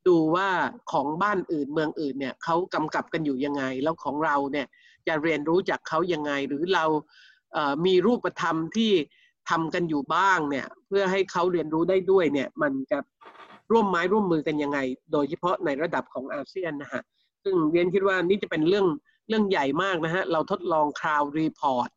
[0.07, 0.49] ดูว่า
[0.91, 4.67] ของบ้านอื่นเมืองอื่นเนี่ยเขากำกับกันอยู่ยังไง แล้วของเราเนี่ย
[5.07, 6.85] จะเรียนรู้จากเขายังไง หรือเรา
[7.85, 8.91] มีรูปธรรมที่
[9.49, 12.99] ทำกันอยู่บ้างเนี่ยเพื่อให้เขาเรียนรู้ได้ด้วยเนี่ยมันจะ
[13.71, 14.79] ร่วมไม้ร่วมมือกันยังไง
[15.11, 17.01] โดยเฉพาะในระดับของอาเซียนนะฮะ
[17.43, 18.85] ซึ่งเดี๊ยนคิดว่านี่จะเป็นเรื่อง
[19.27, 21.89] เรื่องใหญ่มากนะฮะเราทดลอง crowd report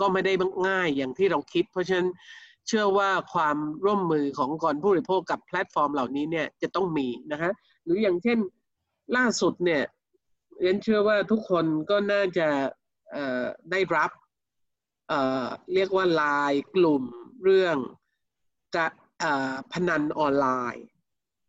[0.00, 0.32] ก็ไม่ได้
[0.68, 2.08] ง่ายอย่างที่เราคิด เพราะฉะนั้น
[2.72, 7.52] เชื่อว่าความร่วมมือของกรผู้บริโภคกับแพลตฟอร์มเหล่านี้เนี่ยจะต้องมีนะฮะ
[7.84, 8.38] หรืออย่างเช่น
[9.16, 9.82] ล่าสุดเนี่ย
[10.60, 12.48] เรียนเชื่อว่าทุกคนก็น่าจะ
[13.70, 14.10] ได้รับ
[15.74, 17.04] เรียกว่าลายกลุ่ม
[17.44, 17.76] เรื่อง
[18.76, 18.78] ก
[19.72, 20.86] พนันออนไลน์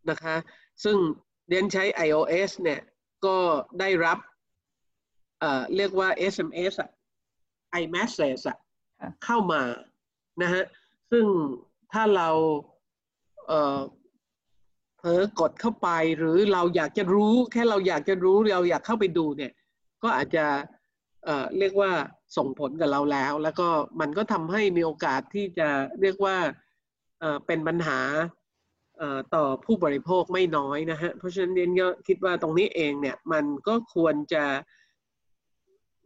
[0.09, 0.35] นะคะ
[0.83, 0.97] ซึ่ง
[1.49, 2.81] เรียนใช้ iOS เนี่ย
[3.25, 3.37] ก็
[3.79, 4.17] ได้รับ
[5.75, 6.89] เรียกว่า SMS อะ
[7.81, 8.57] iMessage อะ
[9.23, 9.61] เข้ามา
[10.41, 10.63] นะฮะ
[11.11, 11.25] ซึ่ง
[11.93, 12.29] ถ้าเรา
[14.97, 19.51] เผลอกดเข้าไปหรือเราอยากจะรู้แค่เราอยากจะรู้เราอยากเข้าไปดูเนี่ย
[20.03, 20.45] ก็อาจจะ
[21.25, 21.91] เเรียกว่า
[22.37, 23.67] ส่งผลกับเราแล้ว แล้วก็
[24.01, 25.69] มันก็ทำให้มีโอกาสที่จะ
[26.01, 26.37] เรียกว่า
[27.45, 27.99] เป็นปัญหา
[29.35, 34.43] ต่อผู้บริโภคไม่น้อยนะฮะเพราะฉะนั้นเรนก็คิดว่าตรงนี้เองเนี่ยมันก็ควรจะ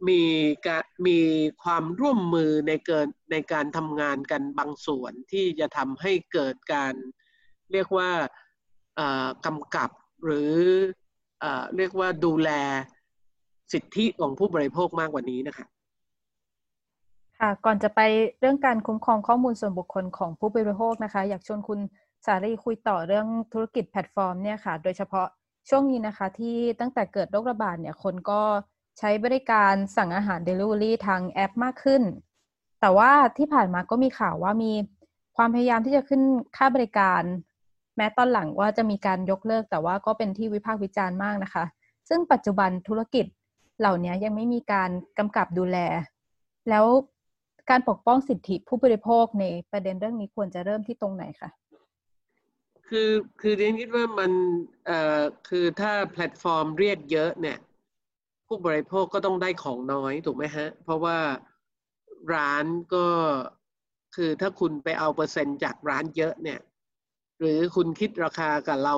[0.08, 0.22] มี
[0.66, 1.18] การมี
[1.62, 6.94] ความร่วมมือในเกินในการทำงานกันบางส่วนที่จะทำให้เกิดการ
[7.72, 8.10] เรียกว่า
[9.46, 9.90] กำกับ
[10.24, 10.52] หรือ
[11.76, 12.50] เรียกว่าดูแล
[13.72, 15.66] สิทธิของผู้บริโภคมากกว่านี้นะคะ
[17.38, 18.00] ค่ะก่อนจะไป
[18.40, 21.80] เรื่องการคุ้มครองข้อมูลส่วนบุคคลของผู้บริโภคนะคะ อยากชวนคุณ
[22.26, 25.26] สารีคุยต่อเรื่องธุรกิจแพลตฟอร์มเนี่ยค่ะ โดยเฉพาะ
[25.68, 28.40] ช่วงนี้นะคะ ที่ตั้งแต่เกิดโรคระบาดเนี่ยคนก็
[28.98, 32.02] ใช้บริการสั่งอาหาร Delivery ทางแอปมากขึ้น
[32.80, 34.72] แต่ว่าที่ผ่านมาก็มีข่าวว่ามี
[35.36, 36.22] ความพยายามที่จะขึ้น
[36.56, 37.22] ค่าบริการ
[37.96, 41.64] แม้ตอนหลังว่าจะมีการยกเลิก แต่ว่าก็เป็นที่วิพากษ์วิจารณ์มากนะคะ
[42.08, 43.26] ซึ่งปัจจุบันธุรกิจ
[43.80, 45.78] เหล่านี้ยังไม่มีการกำกับดูแล
[46.68, 46.84] แล้ว
[47.70, 51.50] การปกป้องสิทธิผู้บริโภคในประเด็นเรื่องนี้ควรจะเริ่มที่ตรงไหนคะ
[52.88, 54.32] คือคือเรียนคิดว่ามัน
[54.86, 57.58] เอ่อคือถ้าแพลตฟอร์มเรียกเยอะเนี่ย
[58.46, 61.18] ผู้บริโภคก็ต้องได้ของน้อยถูกไหมฮะ เพราะว่า
[62.34, 63.06] ร้านก็
[64.14, 66.60] คือถ้าคุณไปเอาเปอร์เซ็นต์จากร้านเยอะเนี่ย
[67.40, 68.94] หรือคุณคิดราคากับเรา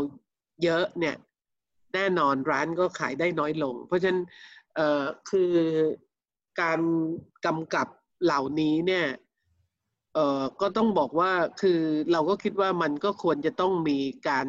[0.64, 1.16] เยอะเนี่ย
[1.94, 4.20] แน่นอนร้านก็ขายได้น้อยลง เพราะฉะนั้น
[4.74, 5.52] เอ่อคือ
[6.60, 6.80] การ
[7.46, 7.88] กำกับ
[8.24, 9.06] เหล่านี้เนี่ย
[10.14, 11.80] เอ่อก็ต้องบอกว่าคือ
[12.12, 14.46] เราก็คิดว่ามันก็ควรจะต้องมีการ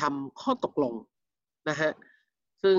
[0.00, 0.94] ทำข้อตกลง
[1.68, 1.90] นะฮะ
[2.62, 2.78] ซึ่ง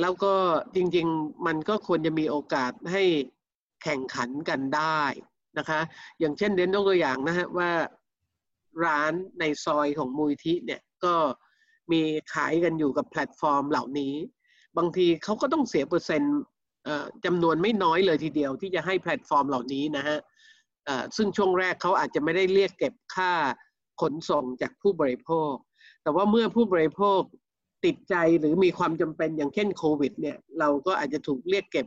[0.00, 0.34] แล้วก็
[0.74, 3.02] จริงๆ มันก็ควรจะมีโอกาสให้
[3.82, 5.02] แข่งขันกันได้
[5.58, 5.80] นะคะ
[6.20, 7.70] อย่างเช่นเดนยกตัวอย่างนะฮะว่า
[8.84, 11.14] ร้านในซอยของมูลทิเนี่ยก็
[11.92, 12.00] มี
[12.34, 14.14] ขายกันอยู่กับแพลตฟอร์มเหล่านี้
[14.78, 16.38] บางทีเขาก็ต้องเสียเปอร์เซ็นต์
[17.24, 20.18] จำนวนไม่น้อยเลยทีเดียวที่จะให้แพลตฟอร์มเหล่านี้นะฮะ
[21.16, 23.32] ซึ่งช่วงแรกเขาอาจจะไม่ได้เรียกเก็บค่า
[24.00, 25.52] ขนส่งจากผู้บริโภค
[26.02, 27.20] แต่ว่าเมื่อผู้บริโภค
[27.84, 31.86] ติดใจหรือมีความจำเป็นอย่างเช่นโควิด เนี่ย เราก็อาจจะถูกเรียกเก็บ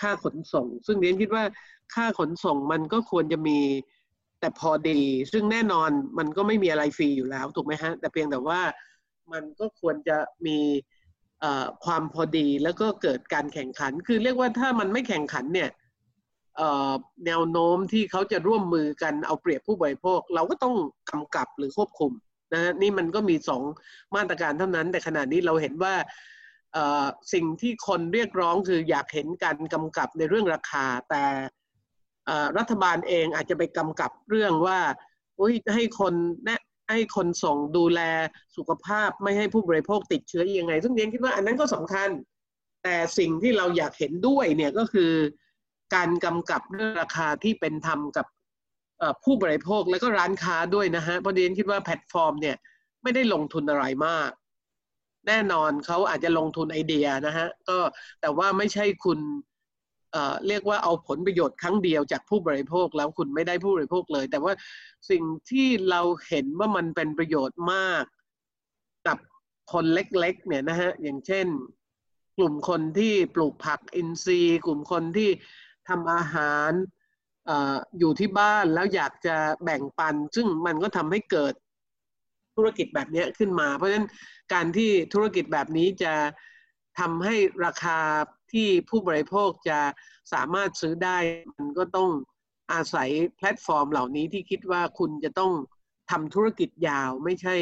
[0.00, 1.44] ค่าขนส่ง ซึ่งเรียนคิดว่า
[1.94, 3.58] ค่าขนส่งมันก็ควรจะมี
[4.40, 5.00] แต่พอดี
[5.32, 8.60] ซึ่งแน่นอนมันก็ไม่มีอะไรฟรีอยู่แล้วถูกไหมฮะ แต่เพียงแต่ว่า
[9.32, 10.16] มันก็ควรจะ
[10.46, 10.58] มี
[11.84, 15.70] ความพอดีแล้วก็เกิดการแข่งขัน คือเรียกว่าถ้ามันไม่แข่งขันเนี่ย
[17.26, 20.74] แนวโน้มที่เขาจะร่วมมือกันเอาเปรียบผู้บริโภค เราก็ต้อง
[21.10, 22.12] กำกับหรือควบคุม
[22.52, 23.62] นะนี่มันก็มีสอง
[24.16, 25.94] มาตรการเท่านั้น แต่ขณะนี้เราเห็นว่า
[27.32, 31.24] สิ่งที่คนเรียกร้องคืออยากเห็นการกำกับในเรื่องราคา แต่
[32.58, 34.78] รัฐบาลเองอาจจะไปกำกับเรื่องว่า
[35.74, 38.00] ให้คนแนะให้คนส่งดูแล
[38.56, 42.08] สุขภาพไม่ให้ผู้บริโภคติดเชื้อยังไง ซึ่งเดี๊ยนคิดว่าอันนั้นก็สำคัญ
[42.84, 45.12] แต่สิ่งที่เราอยากเห็นด้วยเนี่ยก็คือ
[45.94, 48.26] การกำกับเรื่องราคาที่เป็นธรรมกับ
[49.24, 52.56] ผู้บริโภคและก็ร้านค้าด้วยนะฮะเพราะเดี๊ยนคิดว่าแพลตฟอร์มเนี่ย
[53.02, 54.30] ไม่ได้ลงทุนอะไรมาก
[55.28, 57.78] แน่นอนเขาอาจจะลงทุนไอเดียนะฮะก็
[58.20, 59.18] แต่ว่าไม่ใช่คุณ
[60.12, 64.52] เอ่อเรียกว่าเอาผลประโยชน์ครั้งเดียวจากผู้บริโภคแล้วคุณไม่ได้ผู้บริโภคเลย แต่ว่า
[65.10, 68.04] สิ่งที่เราเห็นว่ามันเป็นประโยชน์มาก
[69.06, 69.18] กับ
[69.72, 71.46] คนเล็กๆเนี่ยนะฮะอย่างเช่น
[72.38, 75.30] กลุ่มคนที่ปลูกผักอินทรีย์ กลุ่มคนที่
[75.88, 76.70] ทำอาหาร
[77.98, 81.54] อยู่ที่บ้านแล้วอยากจะแบ่งปัน ซึ่งมันก็ทำให้เกิด
[82.56, 84.08] ธุรกิจแบบนี้ขึ้นมา เพราะฉะนั้น
[84.52, 86.14] การที่ธุรกิจแบบนี้จะ
[86.98, 87.34] ทำให้
[87.64, 87.98] ราคา
[88.52, 89.80] ที่ผู้บริโภคจะ
[90.32, 91.18] สามารถซื้อได้
[91.56, 92.10] มันก็ต้อง
[92.72, 95.52] อาศัยแพลตฟอร์มเหล่านี้ที่คิดว่าคุณจะต้อง
[96.10, 97.56] ทำธุรกิจยาวไม่ใช่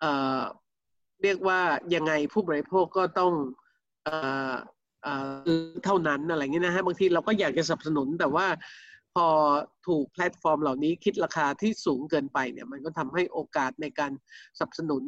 [0.00, 1.60] เรียกว่า
[1.94, 3.32] ยังไงผู้บริโภคก็ต้อง
[5.84, 8.46] เท่านั้นอะไรเงี้ยนะฮะบางทีเราก็อยากจะสนับสนุนแต่ว่า
[9.24, 14.12] ถูกแพลตฟอร์มเหล่านี้คิดราคาที่สูงเกินไปเนี่ยมันก็ทำให้โอกาสในการ
[14.58, 15.02] สนับสนุน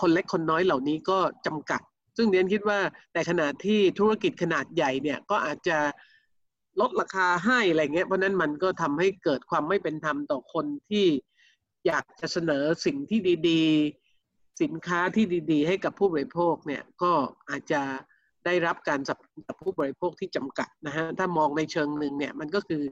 [0.00, 1.80] คนเล็กคนน้อยเหล่านี้ก็จำกัด
[2.16, 2.78] ซึ่งเรียนคิดว่า
[3.12, 5.78] แต่ขณะที่ธุรกิจขนาดใหญ่เนี่ยก็อาจจะ
[6.80, 11.06] ลดราคาให้อะไรเงี้ยเพราะนั้นมันก็ทำให้เกิดความไม่เป็นธรรมต่อคนที่
[11.86, 13.62] อยากจะเสนอสิ่งที่ดี
[14.12, 17.12] ๆ สินค้าที่ดี ๆ ให้กับผู้บริโภคเนี่ยก็
[17.50, 17.82] อาจจะ
[18.46, 19.14] ได้รับการสั
[19.54, 22.82] บผู้บริโภคที่จำกัดนะฮะถ้ามองในเชิงหนึ่งเนี่ยมันก็คือ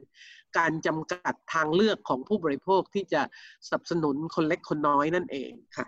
[0.57, 3.21] การจำกัดทางเลือกของผู้บริโภคที่จะ
[3.67, 5.85] สนับสนุนคนเล็กคนน้อยนั่นเองค่ะ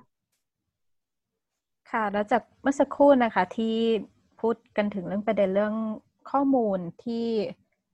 [1.92, 3.76] ค่ะแล้วจากเมื่อสักครู่นะคะที่
[4.42, 5.76] พูดกันถึงเรื่องประเด็นเรื่อง
[6.32, 7.26] ข้อมูลที่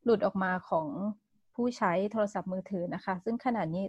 [0.04, 0.88] หลุดออกมาของ
[1.56, 3.86] ผู้ใช้โทรศัพท์มือถือนะคะ ซึ่งขณะนี้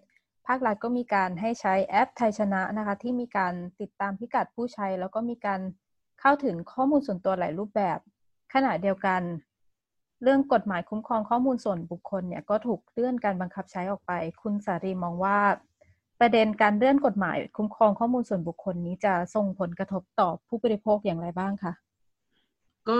[0.46, 5.60] ภาครัฐก็มีการให้ใช้แอปไทยชนะนะคะ ที่มีการติดตามพิกัดผู้ใช้ แล้วก็มีการ
[6.20, 7.98] เข้าถึงข้อมูลส่วนตัวหลายรูปแบบ
[8.54, 9.22] ขณะเดียวกัน
[10.22, 14.12] เรื่องกฎหมายคุ้มครองข้อมูลส่วนบุคคลเนี่ยก็ถูกเลื่อนการบังคับใช้ออกไป
[14.42, 15.38] คุณสารีมองว่า
[16.20, 21.72] ประเด็นการเลื่อนกฎหมายคุ้มครองข้อมูลส่วนบุคคลนี้จะส่งผลกระทบต่อผู้บริโภคอย่างไรบ้างคะ
[22.88, 22.96] ก็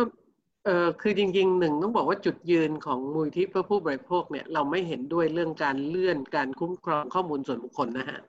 [0.65, 8.21] เออคือจริงๆหนึ่งต้องบอกว่าจุดยืนของมูลที่เพื่อผู้บริโภคเนี่ยเราไม่เห็นด้วยเรื่องการเลื่อนการคุ้มครองข้อมูลส่วนบุคคลนะฮะ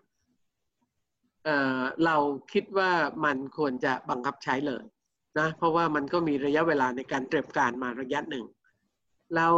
[2.06, 2.16] เรา
[2.54, 2.92] คิดว่า
[3.26, 4.84] มันควรจะบังคับใช้เลย
[5.40, 8.46] นะเพราะว่ามันก็มีระยะเวลาในการเตรียมการมาระยะหนึ่ง
[9.36, 9.56] แล้ว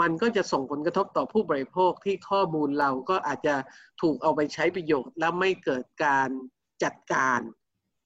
[0.00, 3.54] มันก็จะส่งผลกระทบต่อผู้บริโภคที่ข้อมูลเราก็อาจจะ
[4.02, 6.28] ถูกเอาไปใช้ประโยชน์ แล้วไม่เกิดการ
[6.84, 7.40] จัดการ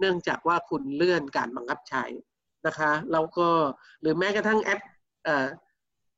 [0.01, 2.05] เนื่องจากว่าคุณเลื่อนการบังคับใช้
[2.66, 3.49] นะคะแล้วก็
[4.01, 4.80] หรือแม้กระทั่งแอป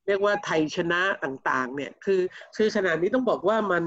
[0.06, 2.20] เรียกว่าไทยชนะต่างๆเนี่ยคือ
[2.56, 3.84] คือขนาดนี้ต้องบอกว่ามัน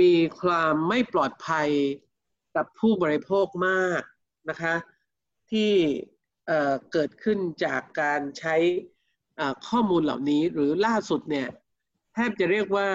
[0.00, 1.68] มีความไม่ปลอดภัย
[2.56, 4.02] กับผู้บริโภคมาก
[4.50, 4.74] นะคะ
[5.50, 5.72] ที่
[6.92, 8.56] เกิดขึ้นจากการใช้
[9.68, 11.48] ข้อมูลเหล่านี้หรือล่าสุดเนี่ย
[12.14, 12.88] แทบจะเรียกว่า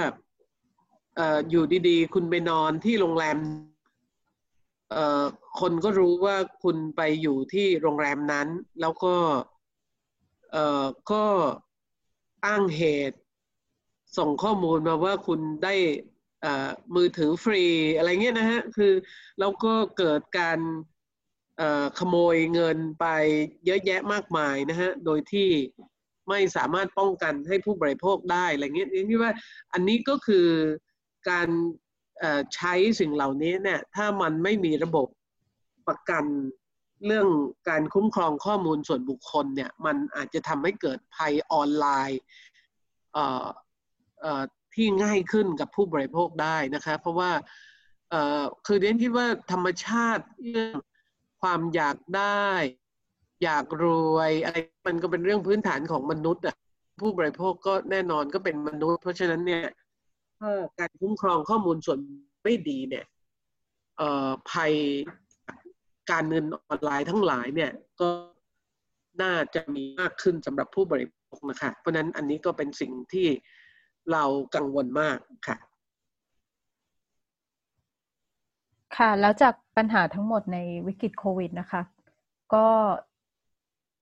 [1.50, 3.38] อยู่ดีๆ คุณไปนอนที่โรงแรม
[5.60, 8.48] คนก็รู้ว่าคุณไปอยู่ที่โรงแรมนั้น
[8.82, 9.16] แล้วก็
[11.12, 11.24] ก็
[12.46, 13.20] อ้างเหตุ
[14.18, 15.76] ส่งข้อมูลมาว่าคุณได้
[16.96, 17.64] มือถือฟรี
[17.98, 18.94] อะไรเงี้ยนะฮะคือ
[19.40, 20.60] แล้วก็เกิดการ
[22.00, 23.06] ขโมยเงินไป
[23.66, 25.50] เยอะแยะมากมายนะฮะโดยที่
[26.30, 29.34] ไม่สามารถป้องกันให้ผู้บริโภคได้อะไรเงี้ยนี่ว่า
[29.74, 30.48] อันนี้ก็คือ
[31.30, 31.50] การ
[32.56, 35.08] ใช้สิ่งเหล่านี้เนี่ยถ้ามันไม่มีระบบ
[35.88, 36.26] ประกัน
[37.06, 37.28] เรื่อง
[37.70, 42.22] การคุ้มครองข้อมูลส่วนบุคคลเนี่ยมันอาจจะทำให้เกิดภัยออนไลน์
[44.76, 47.32] ที่ง่ายขึ้นกับผู้บริโภคได้นะคะ เพราะว่า
[48.66, 50.78] คือเรียนคิดว่าธรรมชาติเรื่อง
[51.42, 52.48] ความอยากได้
[53.44, 54.58] อยากรวยอะไร
[54.88, 56.56] มันก็เป็นเรื่องพื้นฐานของมนุษย์อะ
[57.02, 59.66] ผู้บริโภคก็แน่นอนก็เป็นมนุษย์ เพราะฉะนั้นเนี่ย
[60.40, 62.00] ถ้าการคุ้มครองข้อมูลส่วน
[62.44, 63.06] ไม่ดีเนี่ย
[64.52, 64.74] ภัย
[66.12, 67.72] การเงินออนไลน์ทั้งหลายเนี่ย
[68.02, 68.10] ก็
[69.22, 73.28] น่าจะมีมากขึ้นสำหรับผู้บริโภคนะคะ เพราะนั้นอันนี้ก็เป็นสิ่งที่
[74.12, 74.24] เรา
[74.56, 75.58] กังวลมากค่ะ
[78.98, 81.82] ค่ะ แล้วจากปัญหาทั้งหมดในวิกฤตโควิดนะคะ
[82.54, 82.68] ก็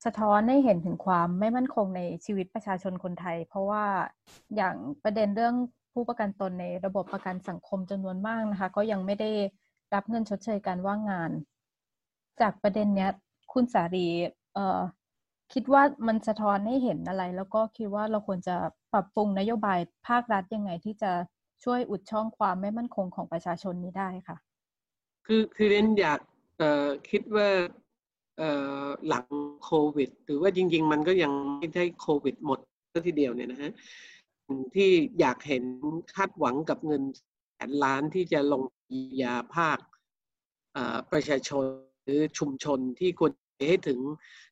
[0.05, 3.85] สะท้อนให้เห็นถึงความไม่มั่นคงในชีวิตประชาชนคนไทย เพราะว่า
[4.55, 5.55] อย่างประเด็นเรื่อง
[5.93, 9.31] ผู้ประกันตนในระบบประกันสังคมจำนวนมากนะคะ ก็ยังไม่ได้
[9.93, 11.31] รับเงินชดเชยการว่างงาน
[12.41, 13.11] จากประเด็นเนี้ย
[13.53, 14.07] คุณสารี
[14.53, 14.81] เอ่อ
[15.53, 18.55] คิดว่ามันสะท้อนให้เห็นอะไร แล้วก็คิดว่าเราควรจะ
[18.93, 21.11] ปรับปรุงนโยบายภาครัฐยังไงที่จะ
[21.63, 24.37] ช่วยอุดช่องความไม่มั่นคงของประชาชนนี้ได้ค่ะ
[25.25, 26.19] คือคือเรนอยาก
[27.09, 27.49] คิดว่า
[29.07, 29.25] หลัง
[29.63, 32.59] โควิด หรือว่าจริง ๆ มันก็ยังไม่ใช่โควิดหมด
[33.07, 33.71] ทีเดียวเนี่ยนะฮะ
[34.75, 34.89] ที่
[35.19, 35.63] อยากเห็น
[36.15, 37.03] คาดหวังกับเงิน
[37.53, 38.63] แสนล้านที่จะลง
[39.23, 39.77] ยาภาค
[41.11, 41.65] ประชาชน
[42.03, 43.31] หรือชุมชนที่ควร
[43.69, 43.99] ให้ถึง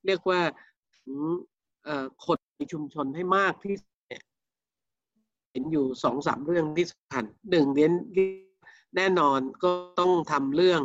[0.06, 0.42] เรียกว่า
[2.26, 3.76] คนในชุมชนให้มากที่
[5.52, 7.92] เห็นอยู่สองสามเรื่องที่สำคัญหนึ่งเรียน
[8.96, 10.82] แน่นอนก็ต้องทำเรื่อง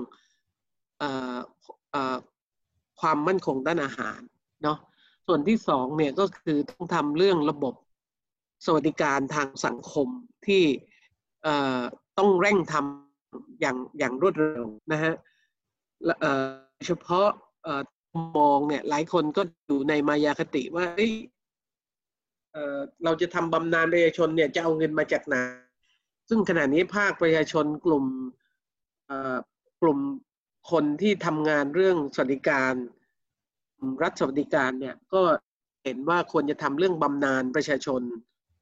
[1.02, 1.04] อ
[1.94, 2.16] อ
[3.00, 4.20] ความมั่นคงด้านอาหาร
[4.62, 4.78] เนาะ
[5.26, 7.74] ส่วนที่สองเนี่ยก็คือต้องทำเรื่องระบบ
[8.64, 10.08] สวัสดิการทางสังคม
[10.46, 10.64] ที่
[12.18, 15.14] ต้องเร่งทำอย่างอย่างรวดเร็วนะฮะ
[16.86, 17.28] เฉพาะ
[18.36, 21.12] มองเนี่ย หลายคนก็อยู่ในมายาคติว่าเฮ้ย
[23.04, 25.36] เราจะทำบำนาญประชาชนเนี่ยจะเอาเงินมาจากไหน
[26.28, 28.04] ซึ่งขณะนี้ภาคประชาชนกลุ่ม
[29.82, 29.98] กลุ่ม
[30.70, 32.74] คนที่ทำงานเรื่องสวัสดิการ
[34.02, 35.22] รัฐสวัสดิการเนี่ยก็
[35.84, 38.02] เห็นว่าควรจะทำเรื่องบำนาญประชาชน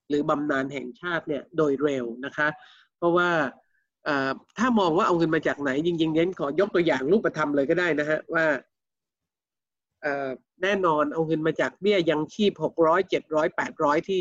[0.09, 2.48] หรือบำนาญแห่งชาติเนี่ยโดยเร็วนะคะ
[2.96, 3.30] เพราะว่า
[4.59, 8.44] ถ้ามองว่าเอาเงินมาจากไหน จริงๆเน้นขอยกตัวอย่างรูปธรรมเลยก็ได้นะฮะว่า
[10.62, 14.20] แน่นอนเอาเงินมาจากเบี้ยยังชีพหกร้อยเจ็ดร้อยแปดร้อยที่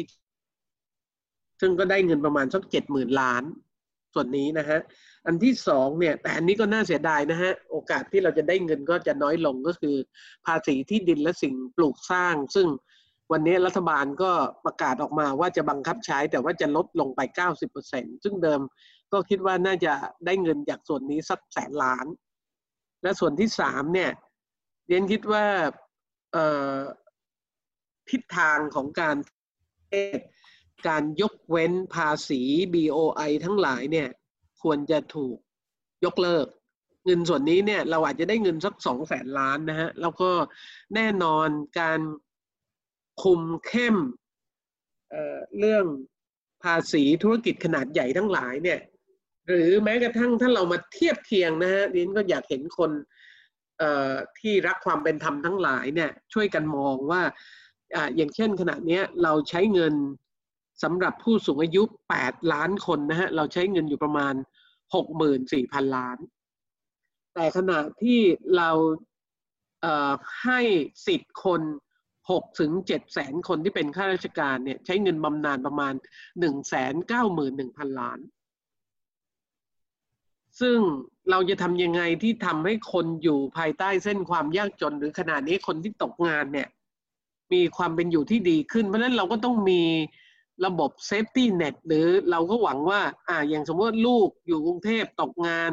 [1.62, 3.44] ซึ่งก็ได้เงินประมาณสักเจ็ดหมื่นล้าน
[4.14, 4.80] ส่วนนี้นะฮะ
[5.26, 9.96] อันที่สองเนี่ย แต่อันนี้ก็น่าเสียดายนะฮะ โอกาสที่เราจะได้เงินก็จะน้อยลงก็คือ
[10.46, 12.68] ภาษีที่ดินและสิ่งปลูกสร้าง ซึ่ง
[13.32, 14.32] วันนี้รัฐบาลก็
[14.66, 17.20] ประกาศออกมาว่าจะบังคับใช้แต่ว่าจะลดลงไป
[17.72, 18.62] 90%ซึ่งเดิม
[19.14, 19.94] ก็คิดว่าน่าจะ
[20.26, 22.06] ได้เงินจากส่วนนี้สักแสนล้าน
[23.04, 24.12] และส่วนที่สามเนี่ย
[24.88, 25.46] เรียนคิดว่า
[28.10, 29.18] ทิศทางของการ
[30.88, 32.42] การยกเว้นภาษี
[32.74, 34.10] BOI ทั้งหลายเนี่ย
[34.62, 35.38] ควรจะถูก
[36.06, 36.48] ยกเลิก
[37.06, 40.30] เงินส่วนนี้เนี่ยเราอาจจะได้เงินสักสองแสนล้านนะฮะ แล้วก็
[40.96, 41.48] แน่นอน
[41.80, 42.00] การ
[43.24, 43.98] คุมเข้ม
[45.10, 45.86] เเรื่อง
[46.64, 48.80] ภาษีธุรกิจขนาดใหญ่ทั้งหลายเนี่ย
[49.48, 52.92] หรือแม้กระทั่งถ้าเรามาเทียบเคียงนะฮะดินก็อยากเห็นคน
[54.40, 57.22] ที่รักความเป็นธรรมทั้งหลายเนี่ยช่วยกันมองว่า
[58.16, 59.94] อย่างเช่นขณะนี้เราใช้เงิน
[60.84, 61.84] สำหรับผู้สูงอายุ
[62.18, 64.34] 8 ล้านคนนะฮะเราใช้เงินอยู่ประมาณ
[65.14, 66.18] 64,000 ล้าน
[67.36, 68.20] แต่ขณะที่
[68.58, 68.72] เรา
[70.44, 70.62] ให้
[71.08, 71.62] สิทธิ์คน
[72.12, 75.94] 6 ถึง 7 แสนคนที่เป็นข้าราชการเนี่ยใช้เงินบำนาญประมาณ
[76.78, 78.20] 191,000 ล้าน
[80.62, 80.80] ซึ่ง
[81.32, 86.68] เราจะทำยังไงที่ทำให้คนอยู่ภายใต้เส้นความยากจนหรือขณะนี้คนที่ตกงานเนี่ย
[87.54, 89.82] มีความเป็นอยู่ที่ดีขึ้น เพราะนั้นเราก็ต้องมี
[90.66, 95.72] ระบบ safety net หรือเราก็หวังว่า อ่าอย่างสมมติลูกอยู่กรุงเทพตกงาน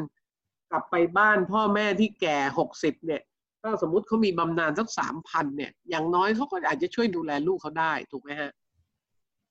[0.71, 3.23] กลับไปบ้านพ่อแม่ที่แก่หกสิบเนี่ย
[3.63, 8.51] ถ้าสมมติเขามีบำนาญสักสามพันเนี่ย อย่างน้อยเขาก็อาจจะช่วยดูแลลูกเขาได้ถูกไหมฮะ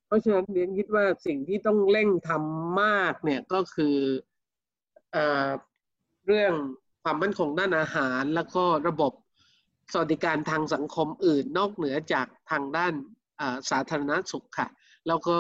[0.08, 3.96] เพราะฉะนั้นเรียนคิดว่าสิ่งที่ต้องเร่งทำมากเนี่ยก็คือ
[6.30, 6.54] เรื่อง
[7.04, 9.14] ความมั่นคงด้านอาหาร แล้วก็ระบบ
[9.92, 12.94] สวัสดิการทางสังคมอื่นนอกเหนือจากทางด้าน
[13.70, 14.68] สาธารณสุขค่ะ
[15.08, 15.38] แล้วก็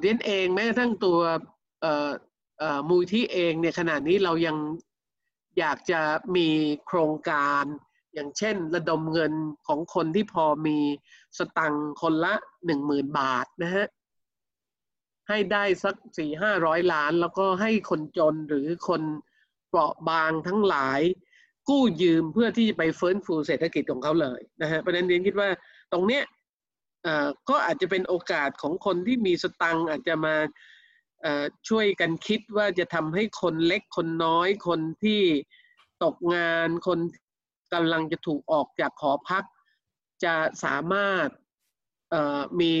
[0.00, 1.18] เดียนเองแม้กระทั่งตัว
[2.88, 4.56] มูลที่เองเนี่ยขณะนี้เรายัง
[5.58, 6.00] อยากจะ
[6.36, 6.48] มี
[6.86, 7.64] โครงการ
[8.14, 9.32] อย่างเช่น ระดมเงิน
[9.66, 10.78] ของคนที่พอมี
[11.38, 12.34] สตังค์คนละ
[12.66, 13.86] หนึ่งหมื่นบาทนะฮะ
[15.28, 19.02] ให้ได้สักสี่ห้าร้อยล้าน แล้วก็ให้คนจนหรือคน
[19.68, 21.00] เปราะบางทั้งหลาย
[21.68, 25.48] กู้ยืมเพื่อที่จะไปเฟื้นฟูเศรษฐกิจของเขาเลยนะฮะประเด็นเรียนคิดว่า
[25.92, 26.24] ตรงเนี้ย
[27.48, 30.36] ก็อาจจะเป็นโอกาสของคนที่มีสตังอาจจะมา
[31.68, 35.22] ช่วยกันคิดว่าจะทำให้คนเล็กคนน้อยคนที่
[36.04, 36.98] ตกงานคน
[37.72, 39.44] กำลังจะถูกออกจากหอพัก
[40.24, 41.28] จะสามารถ
[42.60, 42.74] มี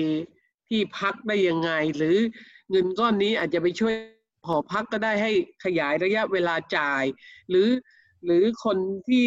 [0.68, 2.16] ที่พักได้ยังไง หรือ
[2.70, 3.94] เงินก้อนนี้อาจจะไปช่วย
[4.46, 5.32] หอพักก็ได้ให้
[5.64, 7.04] ขยายระยะเวลาจ่าย
[7.50, 7.68] หรือ
[8.24, 8.78] หรือคน
[9.08, 9.26] ที่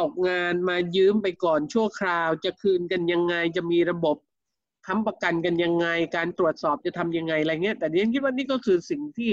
[0.00, 4.16] ตกงานมายืมไปก่อนชั่วคราว จะคืนกันยังไงจะมีระบบ
[4.86, 5.86] ค้ำประกันกันยังไง
[6.16, 9.32] การตรวจสอบจะทำยังไงอะไรเงี้ยแต่เรียนคิดว่านี่ก็คือสิ่งที่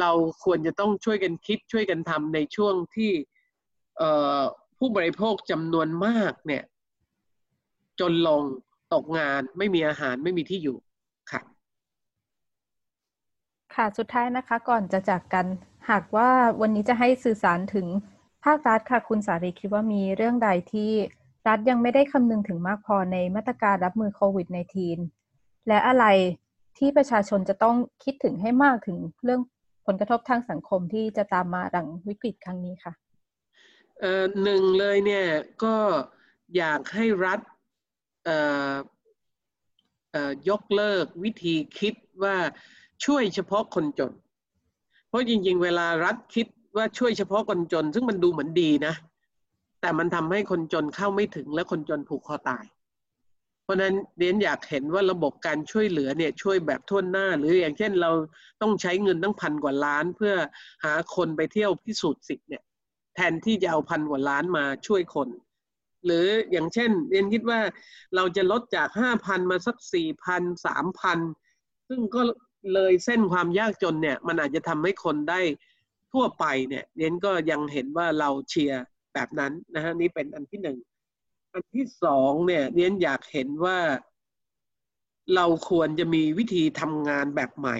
[0.00, 0.10] เรา
[0.44, 3.12] ควรจะต้องช่วยกันคิดช่วยกันทำในช่วงที่
[4.78, 6.64] ผู้บริโภคจำนวนมากเนี่ย
[8.00, 8.42] จนลง
[8.94, 10.78] ตกงานไม่มีอาหารไม่มีที่อยู่
[13.76, 15.46] ค่ะสุดท้ายนะคะก่อนจะจากกัน
[15.90, 17.86] หากว่าวันนี้จะให้สื่อสารถึง
[18.44, 20.90] ภาครัฐค่ะคุณสารีคิดว่ามีเรื่องใดที่
[21.48, 24.46] รัฐยังไม่ได้คำนึงถึงมากพอในมาตรการรับมือโควิด
[25.06, 26.04] -19 และอะไร
[26.78, 29.40] ที่ประชาชนจะต้องคิดถึงให้มากถึงเรื่อง
[29.86, 32.92] ผลกระทบทางสังคมที่จะตามมาหลังวิกฤตครั้งนี้ค่ะ
[34.00, 35.26] เอ่อหนึ่งเลยเนี่ย
[35.64, 35.76] ก็
[36.56, 37.40] อยากให้รัฐ
[38.24, 38.38] เอ่
[38.72, 38.74] อ
[40.12, 42.36] เอ่อยกเลิกวิธีคิดว่า
[43.04, 44.12] ช่วยเฉพาะคนจน
[45.08, 48.94] เพราะจริง ๆ เวลารัฐคิดว่าช่วยเฉพาะคนจน ซึ่งมันดูเหมือนดีนะ
[49.80, 52.64] แต่มันทำให้คนจนเข้าไม่ถึงและคนจนผูกคอตาย
[53.64, 58.10] เพราะนั้นเรียนอยากเห็นว่าระบบการช่วยเหลือเนี่ยช่วยแบบทั่วหน้า หรืออย่างเช่นเรา
[58.62, 60.34] ต้องใช้เงินตั้งพันกว่าล้าน เพื่อ
[60.84, 62.62] หาคนไปเที่ยวพิสูจน์สิทธิ์เนี่ย
[63.14, 65.28] แทนที่จะเอาพันกว่าล้านมาช่วยคน
[66.04, 67.60] หรืออย่างเช่นเรียนคิดว่า
[68.16, 71.18] เราจะลดจากห้าพันมาสักสี่พันสามพัน
[71.88, 72.20] ซึ่งก็
[72.72, 75.40] เลยเส้นความยากจนเนี่ยมันอาจจะทำให้คนได้
[76.12, 78.82] ทั่วไปเนี่ยเรียนก็ยังเห็นว่าเราเชียร์
[79.14, 80.78] แบบนั้นนะฮะนี่เป็นอันที่หนึ่ง
[81.52, 83.78] อันที่สองเนี่ยเรียนอยากเห็นว่า
[85.34, 87.78] เราควรจะมีวิธีทำงานแบบใหม่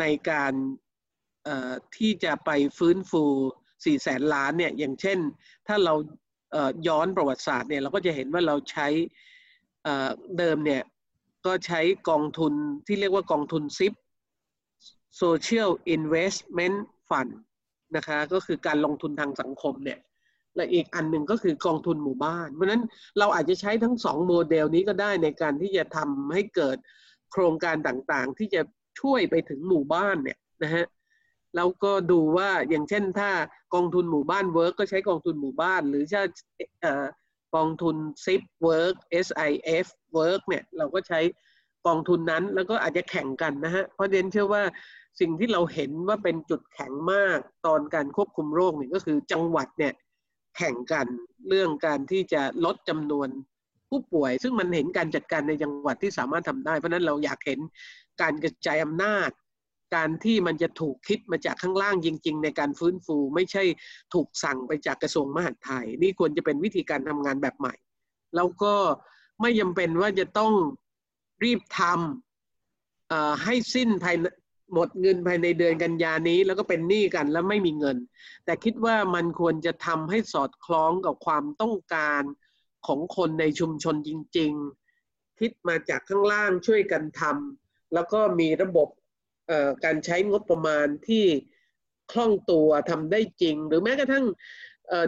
[0.00, 0.52] ในการ
[1.96, 3.24] ที่จะไปฟื้นฟู
[3.84, 5.18] สี่แสนล้านเนี่ยอย่างเช่น
[5.66, 5.94] ถ้าเรา
[6.88, 8.88] ย้อนประวัติศาสตร์เนี่ยเราก็จะเห็นว่าเราใช้
[10.38, 10.82] เดิมเนี่ย
[11.46, 12.52] ก็ใช้กองทุน
[12.86, 13.92] ที่เรียกว่ากองทุนซิป
[15.22, 16.76] Social Investment
[17.08, 17.32] Fund
[17.96, 20.00] นะคะก็คือการลงทุนทางสังคมเนี่ย
[20.56, 22.82] และอีกอันหนึ่งก็คือกองทุนหมู่บ้าน เพราะนั้น
[23.18, 26.76] เราอาจจะใช้ทั้งสองโมเดลนี้ก็ได้ในการที่จะทำให้เกิด
[27.32, 28.62] โครงการต่างๆ ที่จะ
[29.00, 30.86] ช่วยไปถึงหมู่บ้านเนี่ยนะฮะ
[31.56, 33.30] แล้วก็ดูว่าอย่างเช่นถ้า
[33.74, 36.22] กองทุนหมู่บ้าน work ก็ใช้กองทุนหมู่บ้าน หรือถ้า
[37.56, 38.94] กองทุนซิปเวิร์ก
[39.26, 41.20] SIF เวิร์กเนี่ยเราก็ใช้
[41.86, 44.62] กองทุนนั้นแล้วก็อาจจะแข่งกันนะฮะเพราะเดี๊ยนเชื่อว่า
[45.20, 49.92] สิ่งที่เราเห็นว่าเป็นจุดแข็งมากตอนการควบคุมโรคเนี่ยก็คือจังหวัดเนี่ย
[50.56, 51.06] แข่งกัน
[51.48, 53.28] เรื่องการที่จะลดจำนวน
[53.88, 57.60] ผู้ป่วย ซึ่งมันเห็นการจัดการในจังหวัดที่สามารถทำได้ เพราะนั้นเราอยากเห็น
[58.22, 59.30] การกระจายอำนาจ
[59.94, 63.62] การที่มันจะถูกคิดมาจากข้างล่างจริง ๆ ในการฟื้นฟู ไม่ใช่
[64.14, 67.74] ถูกสั่งไปจากกระทรวงมหาดไทย นี่ควรจะเป็นวิธีการทำงานแบบใหม่
[68.36, 68.74] แล้วก็
[69.40, 70.52] ไม่จาเป็นว่าจะต้อง
[71.44, 74.16] รีบทำให้สิ้นภาย
[74.74, 77.96] หมดเงินภายในเดือนกันยานี้แล้วก็เป็นหนี้กันแล้วไม่มีเงิน
[78.44, 82.22] แต่คิดว่ามันควรจะทำให้สอดคล้องกับความต้องการ
[82.86, 84.52] ของคนในชุมชนจริง
[84.96, 88.88] ๆ คิดมาจากข้างล่างช่วยกันทำแล้วก็มีระบบ
[89.84, 91.24] การใช้งบประมาณที่
[92.12, 94.24] คล่องตัวทำได้จริง หรือแม้กระทั่ง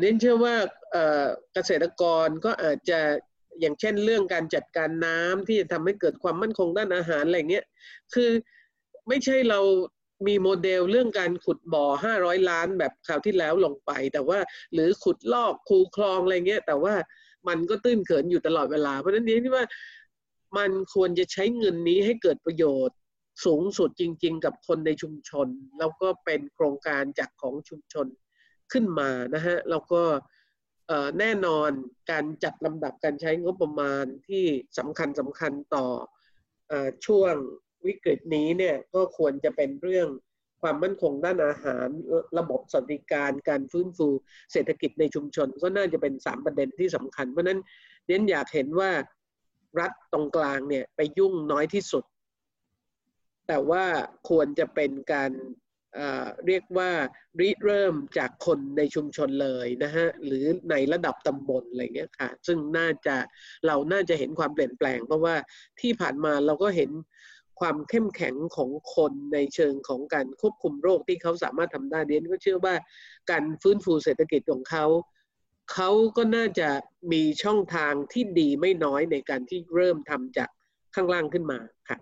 [0.00, 0.54] เน้นเชื่อว่า
[1.54, 3.00] เกษตรกรก็อาจจะ
[3.60, 7.64] อย่างเช่นเรื่องการจัดการน้ำที่จะทำให้เกิดความมั่นคงด้านอาหารอะไรเงี้ย
[8.14, 8.30] คือ
[9.08, 9.60] ไม่ใช่เรา
[10.26, 14.38] มีโมเดลเรื่องการขุดบ่อห้าร้อยล้านแบบคราวที่แล้วลงไป แต่ว่า
[14.72, 16.94] หรือขุดลอกคูคลองอะไรเงี้ย แต่ว่า
[17.48, 19.66] มันก็ตื้นเขินอยู่ตลอดเวลา เพราะฉะนั้นนี่ว่า
[20.58, 22.96] มันควรจะใช้เงินนี้ให้เกิดประโยชน์
[23.44, 28.06] สูงสุดจริง ๆ กับคนในชุมชน แล้วก็เป็นโครงการจากของชุมชน
[28.72, 30.02] ขึ้นมานะฮะแล้วก็
[31.18, 31.70] แน่นอน
[32.10, 34.44] การจัดลำดับการใช้งบประมาณที่
[34.78, 35.86] สำคัญสำคัญต่อ
[36.70, 36.74] อ
[37.06, 37.34] ช่วง
[37.86, 40.08] วิกฤตนี้เนี่ยก็ควรจะเป็นเรื่อง
[40.62, 41.88] ความมั่นคงด้านอาหาร
[42.38, 44.08] ระบบสวัสดิการการฟื้นฟู
[44.52, 47.60] เศรษฐกิจในชุมชน ก็น่าจะเป็นสามประเด็นที่สำคัญ เพราะนั้น
[48.06, 48.90] เน้นอยากเห็นว่า
[49.80, 52.04] รัฐตรงกลางเนี่ยไปยุ่งน้อยที่สุด
[53.52, 53.86] แต่ว่า
[54.28, 55.30] ควรจะเป็นการ
[56.46, 56.90] เรียกว่า
[57.40, 63.16] ริเริ่มจากคนในชุมชนเลยนะฮะหรือในระดับตำบลอะไรเงี้ยค่ะ ซึ่งน่าจะ
[63.66, 65.34] เราน่าจะเห็นความเปลี่ยนแปลง เพราะว่า
[65.80, 66.90] ที่ผ่านมาเราก็เห็น
[67.60, 72.74] ความเข้มแข็งของคนในเชิงของการควบคุมโรคที่เขาสามารถทำได้เรียนก็เชื่อว่า
[73.30, 74.84] การฟื้นฟูเศรษฐกิจของเขา
[75.72, 76.68] เขาก็น่าจะ
[77.12, 80.48] มีช่องทางที่ดีไม่น้อยในการที่เริ่มทำจาก
[80.94, 81.58] ข้างล่างขึ้นมา
[81.90, 81.98] ค่ะ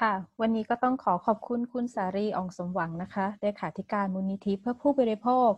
[0.00, 5.50] ค่ะ วันนี้ก็ต้องขอขอบคุณคุณสารีอองสมหวังนะคะเลขาธิการมูลนิธิเพื่อผู้บริโภค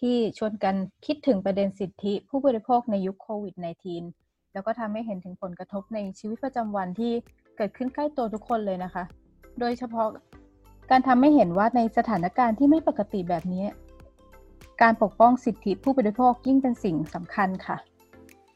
[0.00, 0.74] ที่ชวนกัน
[1.06, 3.54] คิดถึงประเด็นสิทธิผู้บริโภคในยุคโควิด
[4.04, 7.12] -19 แล้วก็ทำให้เห็นถึงผลกระทบในชีวิตประจำวันที่
[7.56, 9.04] เกิดขึ้นใกล้ตัวทุกคนเลยนะคะ
[9.60, 10.08] โดยเฉพาะ
[10.90, 13.64] การทำให้เห็นว่าในสถานการณ์ที่ไม่ปกติแบบนี้
[14.82, 17.76] การปกป้องสิทธิผู้บริโภคยิ่งเป็นสิ่งสำคัญค่ะ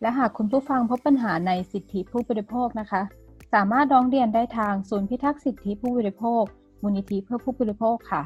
[0.01, 3.03] และหากคุณผู้ฟังพบปัญหาในสิทธิผู้บริโภคนะคะ
[3.55, 6.44] สามารถร้องเรียนได้ทางศูนย์พิทักษ์สิทธิผู้บริโภค
[6.82, 8.22] มูลนิธิเพื่อผู้บริโภคค่ะ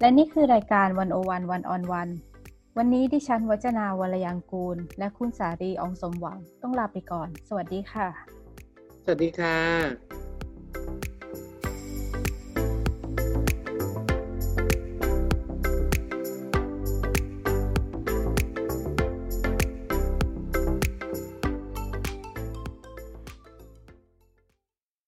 [0.00, 2.08] และนี่คือรายการวันโอวันวันออนวัน
[2.76, 8.08] วันนี้ดิฉันวัจนาวรยังกูล และคุณสารีอองสมหวังต้องลาไปก่อน สวัสดีค่ะ
[9.04, 9.56] สวัสดีค่ะ